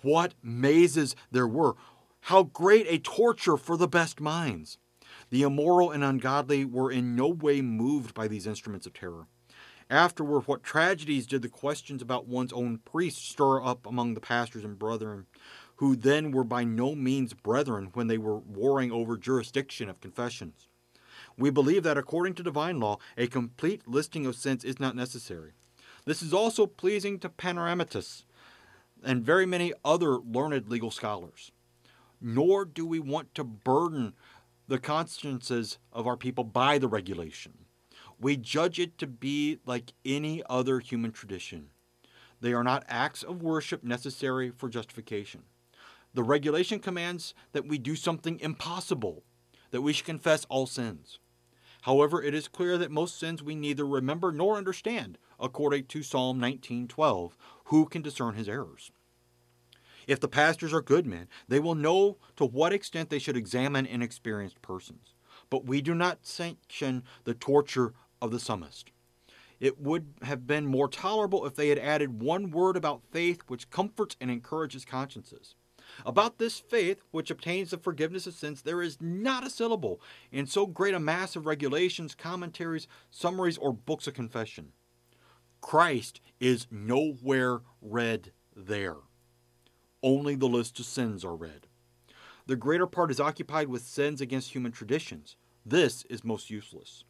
What 0.01 0.33
mazes 0.41 1.15
there 1.31 1.47
were! 1.47 1.75
How 2.21 2.43
great 2.43 2.85
a 2.87 2.99
torture 2.99 3.57
for 3.57 3.77
the 3.77 3.87
best 3.87 4.21
minds! 4.21 4.77
The 5.29 5.43
immoral 5.43 5.91
and 5.91 6.03
ungodly 6.03 6.65
were 6.65 6.91
in 6.91 7.15
no 7.15 7.27
way 7.27 7.61
moved 7.61 8.13
by 8.13 8.27
these 8.27 8.47
instruments 8.47 8.87
of 8.87 8.93
terror. 8.93 9.27
Afterward, 9.89 10.41
what 10.41 10.63
tragedies 10.63 11.25
did 11.25 11.41
the 11.41 11.49
questions 11.49 12.01
about 12.01 12.27
one's 12.27 12.53
own 12.53 12.77
priest 12.79 13.27
stir 13.27 13.61
up 13.61 13.85
among 13.85 14.13
the 14.13 14.21
pastors 14.21 14.63
and 14.63 14.77
brethren, 14.77 15.25
who 15.77 15.95
then 15.95 16.31
were 16.31 16.43
by 16.43 16.63
no 16.63 16.93
means 16.93 17.33
brethren 17.33 17.89
when 17.93 18.07
they 18.07 18.17
were 18.17 18.37
warring 18.37 18.91
over 18.91 19.17
jurisdiction 19.17 19.89
of 19.89 20.01
confessions? 20.01 20.67
We 21.37 21.49
believe 21.49 21.83
that 21.83 21.97
according 21.97 22.35
to 22.35 22.43
divine 22.43 22.79
law, 22.79 22.97
a 23.17 23.27
complete 23.27 23.87
listing 23.87 24.25
of 24.25 24.35
sins 24.35 24.63
is 24.63 24.79
not 24.79 24.95
necessary. 24.95 25.53
This 26.05 26.21
is 26.21 26.33
also 26.33 26.65
pleasing 26.67 27.19
to 27.19 27.29
Panoramitus, 27.29 28.25
and 29.03 29.25
very 29.25 29.45
many 29.45 29.73
other 29.83 30.17
learned 30.17 30.69
legal 30.69 30.91
scholars. 30.91 31.51
Nor 32.21 32.65
do 32.65 32.85
we 32.85 32.99
want 32.99 33.33
to 33.35 33.43
burden 33.43 34.13
the 34.67 34.79
consciences 34.79 35.79
of 35.91 36.05
our 36.05 36.17
people 36.17 36.43
by 36.43 36.77
the 36.77 36.87
regulation. 36.87 37.65
We 38.19 38.37
judge 38.37 38.79
it 38.79 38.97
to 38.97 39.07
be 39.07 39.59
like 39.65 39.93
any 40.05 40.43
other 40.49 40.79
human 40.79 41.11
tradition. 41.11 41.69
They 42.41 42.53
are 42.53 42.63
not 42.63 42.85
acts 42.87 43.23
of 43.23 43.41
worship 43.41 43.83
necessary 43.83 44.51
for 44.51 44.69
justification. 44.69 45.43
The 46.13 46.23
regulation 46.23 46.79
commands 46.79 47.33
that 47.53 47.67
we 47.67 47.77
do 47.77 47.95
something 47.95 48.39
impossible, 48.39 49.23
that 49.71 49.81
we 49.81 49.93
should 49.93 50.05
confess 50.05 50.45
all 50.49 50.65
sins. 50.65 51.19
However, 51.83 52.21
it 52.21 52.33
is 52.33 52.47
clear 52.47 52.77
that 52.77 52.91
most 52.91 53.17
sins 53.17 53.41
we 53.41 53.55
neither 53.55 53.85
remember 53.85 54.31
nor 54.31 54.57
understand, 54.57 55.17
according 55.39 55.85
to 55.85 56.03
Psalm 56.03 56.39
19:12, 56.39 57.37
who 57.69 57.85
can 57.85 58.01
discern 58.01 58.35
his 58.35 58.49
errors? 58.49 58.91
If 60.07 60.19
the 60.19 60.27
pastors 60.27 60.73
are 60.73 60.81
good 60.81 61.05
men, 61.05 61.27
they 61.47 61.59
will 61.59 61.75
know 61.75 62.17
to 62.35 62.45
what 62.45 62.73
extent 62.73 63.09
they 63.09 63.19
should 63.19 63.37
examine 63.37 63.85
inexperienced 63.85 64.61
persons. 64.63 65.13
But 65.51 65.65
we 65.65 65.81
do 65.81 65.93
not 65.93 66.25
sanction 66.25 67.03
the 67.25 67.35
torture 67.35 67.93
of 68.21 68.31
the 68.31 68.39
summist. 68.39 68.85
It 69.59 69.79
would 69.79 70.15
have 70.23 70.47
been 70.47 70.65
more 70.65 70.87
tolerable 70.87 71.45
if 71.45 71.55
they 71.55 71.69
had 71.69 71.77
added 71.77 72.21
one 72.21 72.49
word 72.49 72.75
about 72.75 73.03
faith 73.11 73.41
which 73.47 73.69
comforts 73.69 74.15
and 74.19 74.31
encourages 74.31 74.83
consciences. 74.83 75.53
About 76.05 76.39
this 76.39 76.59
faith, 76.59 77.03
which 77.11 77.29
obtains 77.29 77.69
the 77.69 77.77
forgiveness 77.77 78.25
of 78.25 78.33
sins, 78.33 78.63
there 78.63 78.81
is 78.81 78.97
not 78.99 79.45
a 79.45 79.49
syllable 79.49 80.01
in 80.31 80.47
so 80.47 80.65
great 80.65 80.95
a 80.95 80.99
mass 80.99 81.35
of 81.35 81.45
regulations, 81.45 82.15
commentaries, 82.15 82.87
summaries, 83.11 83.57
or 83.57 83.73
books 83.73 84.07
of 84.07 84.13
confession. 84.13 84.71
Christ 85.61 86.21
is 86.39 86.67
nowhere 86.71 87.61
read 87.81 88.31
there. 88.55 88.97
Only 90.01 90.35
the 90.35 90.47
list 90.47 90.79
of 90.79 90.85
sins 90.85 91.25
are 91.25 91.35
read. 91.35 91.67
The 92.47 92.55
greater 92.55 92.87
part 92.87 93.11
is 93.11 93.19
occupied 93.19 93.67
with 93.67 93.83
sins 93.83 94.21
against 94.21 94.51
human 94.51 94.71
traditions. 94.71 95.35
This 95.65 96.03
is 96.09 96.23
most 96.23 96.49
useless. 96.49 97.03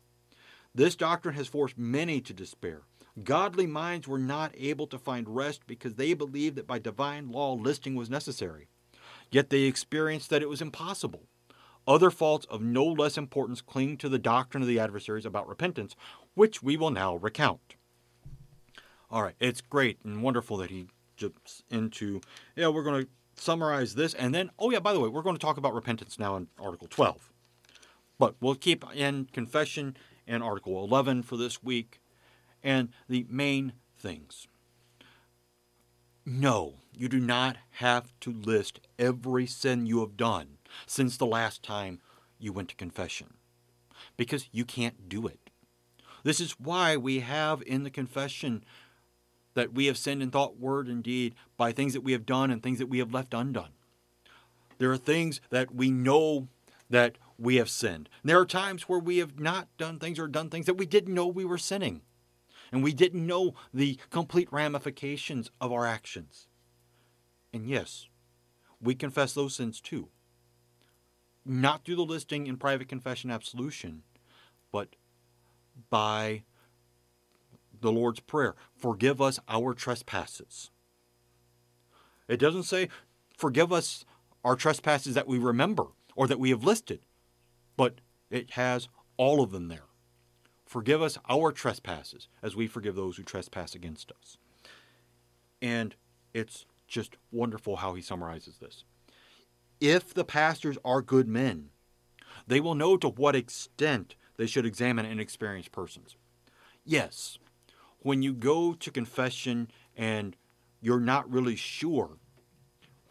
This 0.75 0.95
doctrine 0.95 1.35
has 1.35 1.47
forced 1.47 1.77
many 1.77 2.19
to 2.21 2.33
despair. 2.33 2.81
Godly 3.23 3.65
minds 3.65 4.07
were 4.07 4.19
not 4.19 4.53
able 4.57 4.87
to 4.87 4.99
find 4.99 5.35
rest 5.35 5.61
because 5.65 5.95
they 5.95 6.13
believed 6.13 6.55
that 6.55 6.67
by 6.67 6.79
divine 6.79 7.31
law 7.31 7.53
listing 7.53 7.95
was 7.95 8.09
necessary. 8.09 8.67
Yet 9.31 9.49
they 9.49 9.61
experienced 9.61 10.29
that 10.29 10.41
it 10.41 10.49
was 10.49 10.61
impossible. 10.61 11.23
Other 11.87 12.11
faults 12.11 12.45
of 12.49 12.61
no 12.61 12.85
less 12.85 13.17
importance 13.17 13.61
cling 13.61 13.97
to 13.97 14.09
the 14.09 14.19
doctrine 14.19 14.61
of 14.61 14.67
the 14.67 14.79
adversaries 14.79 15.25
about 15.25 15.47
repentance, 15.47 15.95
which 16.33 16.61
we 16.61 16.77
will 16.77 16.91
now 16.91 17.15
recount. 17.15 17.75
All 19.11 19.23
right, 19.23 19.35
it's 19.39 19.61
great 19.61 19.97
and 20.03 20.21
wonderful 20.21 20.57
that 20.57 20.69
he 20.69 20.87
jumps 21.17 21.63
into, 21.69 22.21
yeah, 22.55 22.67
we're 22.67 22.83
going 22.83 23.03
to 23.03 23.09
summarize 23.35 23.95
this. 23.95 24.13
And 24.13 24.33
then, 24.33 24.51
oh, 24.59 24.69
yeah, 24.69 24.79
by 24.79 24.93
the 24.93 24.99
way, 24.99 25.09
we're 25.09 25.23
going 25.23 25.35
to 25.35 25.41
talk 25.41 25.57
about 25.57 25.73
repentance 25.73 26.19
now 26.19 26.35
in 26.35 26.47
Article 26.59 26.87
12. 26.87 27.31
But 28.19 28.35
we'll 28.39 28.55
keep 28.55 28.85
in 28.93 29.25
confession 29.31 29.97
and 30.27 30.43
Article 30.43 30.83
11 30.83 31.23
for 31.23 31.37
this 31.37 31.63
week 31.63 31.99
and 32.63 32.89
the 33.07 33.25
main 33.29 33.73
things. 33.97 34.47
No, 36.25 36.75
you 36.95 37.09
do 37.09 37.19
not 37.19 37.57
have 37.71 38.13
to 38.19 38.31
list 38.31 38.81
every 38.99 39.47
sin 39.47 39.87
you 39.87 40.01
have 40.01 40.15
done 40.17 40.57
since 40.85 41.17
the 41.17 41.25
last 41.25 41.63
time 41.63 41.99
you 42.37 42.53
went 42.53 42.69
to 42.69 42.75
confession 42.75 43.33
because 44.17 44.47
you 44.51 44.65
can't 44.65 45.09
do 45.09 45.25
it. 45.25 45.49
This 46.23 46.39
is 46.39 46.59
why 46.59 46.97
we 46.97 47.21
have 47.21 47.63
in 47.65 47.83
the 47.83 47.89
confession 47.89 48.63
that 49.53 49.73
we 49.73 49.87
have 49.87 49.97
sinned 49.97 50.21
in 50.21 50.31
thought, 50.31 50.59
word, 50.59 50.87
and 50.87 51.03
deed 51.03 51.35
by 51.57 51.71
things 51.71 51.93
that 51.93 52.01
we 52.01 52.11
have 52.11 52.25
done 52.25 52.51
and 52.51 52.61
things 52.61 52.79
that 52.79 52.87
we 52.87 52.99
have 52.99 53.13
left 53.13 53.33
undone. 53.33 53.71
There 54.77 54.91
are 54.91 54.97
things 54.97 55.41
that 55.49 55.73
we 55.73 55.91
know 55.91 56.47
that 56.89 57.17
we 57.37 57.55
have 57.55 57.69
sinned. 57.69 58.09
There 58.23 58.39
are 58.39 58.45
times 58.45 58.83
where 58.83 58.99
we 58.99 59.17
have 59.17 59.39
not 59.39 59.67
done 59.77 59.99
things 59.99 60.19
or 60.19 60.27
done 60.27 60.49
things 60.49 60.65
that 60.65 60.77
we 60.77 60.85
didn't 60.85 61.13
know 61.13 61.27
we 61.27 61.45
were 61.45 61.57
sinning 61.57 62.01
and 62.71 62.83
we 62.83 62.93
didn't 62.93 63.25
know 63.25 63.53
the 63.73 63.99
complete 64.09 64.51
ramifications 64.51 65.51
of 65.59 65.71
our 65.71 65.85
actions. 65.85 66.47
And 67.53 67.67
yes, 67.67 68.07
we 68.81 68.95
confess 68.95 69.33
those 69.33 69.55
sins 69.55 69.81
too. 69.81 70.09
Not 71.45 71.83
through 71.83 71.95
the 71.95 72.03
listing 72.03 72.47
in 72.47 72.57
private 72.57 72.87
confession 72.87 73.31
absolution, 73.31 74.03
but 74.71 74.95
by 75.89 76.43
the 77.81 77.91
Lord's 77.91 78.19
Prayer 78.19 78.55
forgive 78.75 79.21
us 79.21 79.39
our 79.47 79.73
trespasses. 79.73 80.71
It 82.27 82.37
doesn't 82.37 82.63
say 82.63 82.89
forgive 83.37 83.71
us 83.71 84.05
our 84.43 84.55
trespasses 84.55 85.15
that 85.15 85.27
we 85.27 85.37
remember 85.37 85.87
or 86.15 86.27
that 86.27 86.39
we 86.39 86.49
have 86.49 86.63
listed, 86.63 86.99
but 87.75 87.95
it 88.29 88.51
has 88.51 88.87
all 89.17 89.41
of 89.41 89.51
them 89.51 89.67
there. 89.67 89.85
Forgive 90.65 91.01
us 91.01 91.17
our 91.27 91.51
trespasses 91.51 92.27
as 92.43 92.55
we 92.55 92.67
forgive 92.67 92.95
those 92.95 93.17
who 93.17 93.23
trespass 93.23 93.73
against 93.73 94.11
us. 94.11 94.37
And 95.61 95.95
it's 96.33 96.65
just 96.87 97.17
wonderful 97.31 97.77
how 97.77 97.95
he 97.95 98.01
summarizes 98.01 98.57
this. 98.57 98.83
If 99.81 100.13
the 100.13 100.23
pastors 100.23 100.77
are 100.85 101.01
good 101.01 101.27
men, 101.27 101.69
they 102.45 102.59
will 102.59 102.75
know 102.75 102.97
to 102.97 103.09
what 103.09 103.35
extent 103.35 104.15
they 104.37 104.45
should 104.45 104.65
examine 104.65 105.05
inexperienced 105.05 105.71
persons. 105.71 106.15
Yes, 106.85 107.39
when 108.01 108.21
you 108.21 108.33
go 108.33 108.73
to 108.73 108.91
confession 108.91 109.69
and 109.95 110.35
you're 110.81 110.99
not 110.99 111.29
really 111.29 111.55
sure 111.55 112.17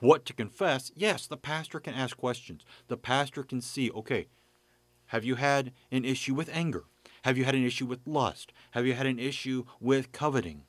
what 0.01 0.24
to 0.27 0.33
confess, 0.33 0.92
yes, 0.94 1.27
the 1.27 1.37
pastor 1.37 1.81
can 1.81 1.94
ask 1.94 2.16
questions. 2.16 2.64
The 2.88 2.96
pastor 2.96 3.42
can 3.42 3.61
see, 3.61 3.90
okay, 3.90 4.29
have 5.07 5.24
you 5.24 5.37
had 5.37 5.72
an 5.90 6.05
issue 6.05 6.35
with 6.35 6.51
anger? 6.53 6.85
Have 7.22 7.37
you 7.37 7.44
had 7.44 7.55
an 7.55 7.64
issue 7.64 7.87
with 7.87 8.07
lust? 8.07 8.53
Have 8.72 8.87
you 8.87 8.94
had 8.94 9.07
an 9.07 9.18
issue 9.18 9.64
with 9.81 10.12
coveting? 10.12 10.62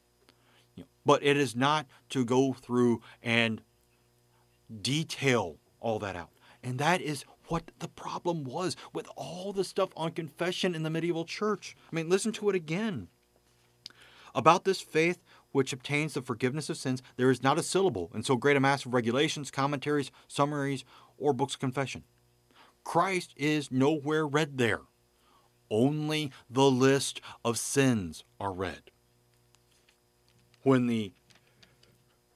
But 1.06 1.24
it 1.24 1.38
is 1.38 1.56
not 1.56 1.86
to 2.10 2.26
go 2.26 2.54
through 2.54 3.02
and 3.22 3.62
detail 4.82 5.58
all 5.80 6.00
that 6.00 6.16
out. 6.16 6.30
And 6.64 6.80
that 6.80 7.02
is 7.02 7.24
what 7.48 7.72
the 7.80 7.88
problem 7.88 8.44
was 8.44 8.76
with 8.94 9.08
all 9.16 9.54
the 9.54 9.64
stuff 9.64 9.90
on 9.96 10.12
confession 10.12 10.76
in 10.76 10.84
the 10.84 10.90
medieval 10.90 11.26
church. 11.26 11.76
I 11.92 11.96
mean, 11.96 12.10
listen 12.10 12.32
to 12.34 12.50
it 12.50 12.56
again. 12.56 13.08
About 14.40 14.64
this 14.64 14.80
faith 14.80 15.22
which 15.52 15.74
obtains 15.74 16.14
the 16.14 16.22
forgiveness 16.22 16.70
of 16.70 16.78
sins, 16.78 17.04
there 17.18 17.30
is 17.30 17.44
not 17.44 17.58
a 17.58 17.62
syllable 17.62 18.10
in 18.16 18.24
so 18.24 18.38
great 18.38 18.56
a 18.56 18.62
mass 18.62 18.86
of 18.86 18.94
regulations, 18.94 19.52
commentaries, 19.52 20.12
summaries, 20.30 20.86
or 21.18 21.34
books 21.34 21.56
of 21.56 21.60
confession. 21.60 22.06
Christ 22.86 23.34
is 23.36 23.70
nowhere 23.70 24.26
read 24.26 24.58
there 24.58 24.80
only 25.70 26.32
the 26.50 26.72
list 26.72 27.20
of 27.44 27.60
sins 27.60 28.24
are 28.40 28.54
read. 28.54 28.92
When 30.64 30.88
the 30.88 31.12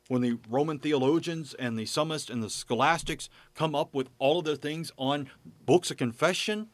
when 0.10 0.22
the 0.22 0.39
Roman 0.50 0.80
theologians 0.80 1.54
and 1.54 1.80
the 1.80 1.86
summists 1.86 2.30
and 2.30 2.44
the 2.44 2.50
scholastics 2.50 3.30
come 3.56 3.74
up 3.76 3.96
with 3.96 4.10
all 4.20 4.39
of 4.39 4.46
their 4.46 4.58
things 4.58 4.92
on 4.98 5.30
books 5.66 5.89
of 5.89 5.96
confession, 5.96 6.68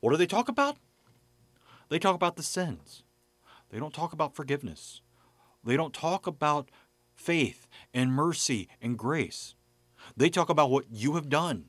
what 0.00 0.10
do 0.10 0.16
they 0.16 0.26
talk 0.26 0.48
about? 0.48 0.76
They 1.88 2.00
talk 2.00 2.16
about 2.16 2.34
the 2.34 2.42
sins. 2.42 3.04
They 3.70 3.78
don't 3.78 3.94
talk 3.94 4.12
about 4.12 4.34
forgiveness. 4.34 5.00
They 5.64 5.76
don't 5.76 5.94
talk 5.94 6.26
about 6.26 6.70
faith 7.14 7.68
and 7.92 8.12
mercy 8.12 8.68
and 8.80 8.98
grace. 8.98 9.54
They 10.16 10.30
talk 10.30 10.48
about 10.48 10.70
what 10.70 10.86
you 10.90 11.14
have 11.14 11.28
done 11.28 11.66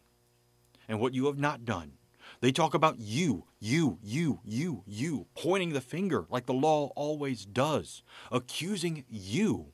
and 0.87 0.99
what 0.99 1.13
you 1.13 1.25
have 1.27 1.37
not 1.37 1.65
done. 1.65 1.93
They 2.39 2.51
talk 2.51 2.73
about 2.73 2.99
you, 2.99 3.45
you, 3.59 3.99
you, 4.01 4.39
you, 4.43 4.83
you, 4.87 5.27
pointing 5.35 5.73
the 5.73 5.81
finger 5.81 6.25
like 6.29 6.47
the 6.47 6.53
law 6.53 6.91
always 6.95 7.45
does, 7.45 8.01
accusing 8.31 9.03
you 9.07 9.73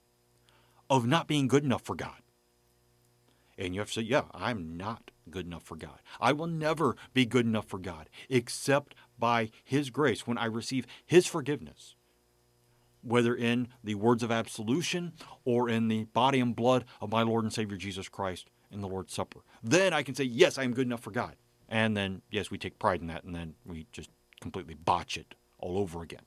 of 0.90 1.06
not 1.06 1.28
being 1.28 1.48
good 1.48 1.64
enough 1.64 1.84
for 1.84 1.96
God. 1.96 2.22
And 3.58 3.74
you 3.74 3.82
have 3.82 3.88
to 3.90 3.96
say, 3.96 4.02
yeah, 4.02 4.24
I'm 4.34 4.78
not 4.78 5.12
good 5.30 5.46
enough 5.46 5.64
for 5.64 5.76
God. 5.76 6.00
I 6.20 6.34
will 6.34 6.48
never 6.48 6.96
be 7.14 7.26
good 7.26 7.46
enough 7.46 7.68
for 7.68 7.80
God 7.80 8.10
except 8.30 8.96
by 9.18 9.50
His 9.64 9.90
grace 9.90 10.28
when 10.28 10.38
I 10.38 10.46
receive 10.46 10.86
His 11.06 11.26
forgiveness, 11.26 11.96
whether 13.08 13.34
in 13.34 13.70
the 13.84 13.96
words 13.96 14.22
of 14.22 14.32
absolution 14.32 15.14
or 15.46 15.70
in 15.70 15.88
the 15.88 16.04
body 16.06 16.40
and 16.40 16.56
blood 16.56 16.84
of 17.00 17.12
my 17.12 17.22
Lord 17.22 17.46
and 17.46 17.54
Savior 17.54 17.78
Jesus 17.78 18.10
Christ 18.10 18.50
in 18.70 18.82
the 18.82 18.88
Lord's 18.88 19.14
Supper. 19.14 19.40
Then 19.64 19.94
I 19.94 20.04
can 20.04 20.14
say, 20.14 20.26
yes, 20.26 20.58
I 20.58 20.64
am 20.64 20.74
good 20.74 20.88
enough 20.88 21.02
for 21.02 21.12
God. 21.12 21.36
And 21.70 21.96
then, 21.96 22.22
yes, 22.30 22.52
we 22.52 22.58
take 22.58 22.80
pride 22.80 23.02
in 23.02 23.08
that, 23.08 23.24
and 23.24 23.34
then 23.34 23.56
we 23.66 23.88
just 23.92 24.10
completely 24.42 24.74
botch 24.74 25.18
it 25.18 25.36
all 25.58 25.78
over 25.78 26.02
again. 26.02 26.24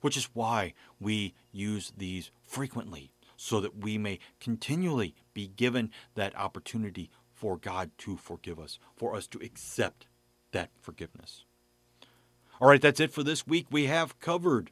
Which 0.00 0.16
is 0.16 0.28
why 0.34 0.74
we 1.00 1.34
use 1.50 1.92
these 1.96 2.30
frequently, 2.44 3.12
so 3.36 3.60
that 3.60 3.78
we 3.78 3.98
may 3.98 4.18
continually 4.40 5.14
be 5.34 5.48
given 5.48 5.90
that 6.14 6.36
opportunity 6.36 7.10
for 7.32 7.56
God 7.56 7.90
to 7.98 8.16
forgive 8.16 8.58
us, 8.58 8.78
for 8.96 9.14
us 9.16 9.26
to 9.28 9.38
accept 9.38 10.06
that 10.52 10.70
forgiveness. 10.80 11.44
All 12.60 12.68
right, 12.68 12.80
that's 12.80 13.00
it 13.00 13.12
for 13.12 13.22
this 13.22 13.46
week. 13.46 13.66
We 13.70 13.86
have 13.86 14.20
covered 14.20 14.70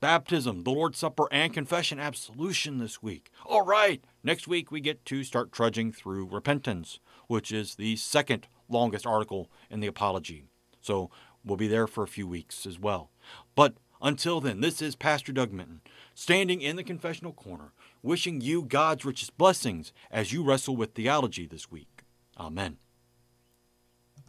baptism, 0.00 0.64
the 0.64 0.70
Lord's 0.70 0.98
Supper, 0.98 1.28
and 1.32 1.52
confession 1.52 1.98
absolution 1.98 2.78
this 2.78 3.02
week. 3.02 3.30
All 3.44 3.64
right, 3.64 4.04
next 4.22 4.46
week 4.46 4.70
we 4.70 4.80
get 4.80 5.04
to 5.06 5.24
start 5.24 5.52
trudging 5.52 5.92
through 5.92 6.26
repentance 6.26 7.00
which 7.26 7.52
is 7.52 7.74
the 7.74 7.96
second 7.96 8.46
longest 8.68 9.06
article 9.06 9.50
in 9.70 9.80
the 9.80 9.86
Apology. 9.86 10.44
So 10.80 11.10
we'll 11.44 11.56
be 11.56 11.68
there 11.68 11.86
for 11.86 12.04
a 12.04 12.08
few 12.08 12.26
weeks 12.26 12.66
as 12.66 12.78
well. 12.78 13.10
But 13.54 13.74
Until 14.02 14.40
then, 14.40 14.60
this 14.60 14.82
is 14.82 14.94
Pastor 14.94 15.32
Doug 15.32 15.52
Minton, 15.52 15.80
standing 16.14 16.60
in 16.60 16.76
the 16.76 16.84
confessional 16.84 17.32
corner, 17.32 17.72
wishing 18.02 18.40
you 18.40 18.62
God's 18.62 19.04
richest 19.04 19.36
blessings 19.38 19.92
as 20.10 20.32
you 20.32 20.44
wrestle 20.44 20.76
with 20.76 20.92
theology 20.92 21.46
this 21.46 21.70
week. 21.70 22.04
Amen. 22.38 22.76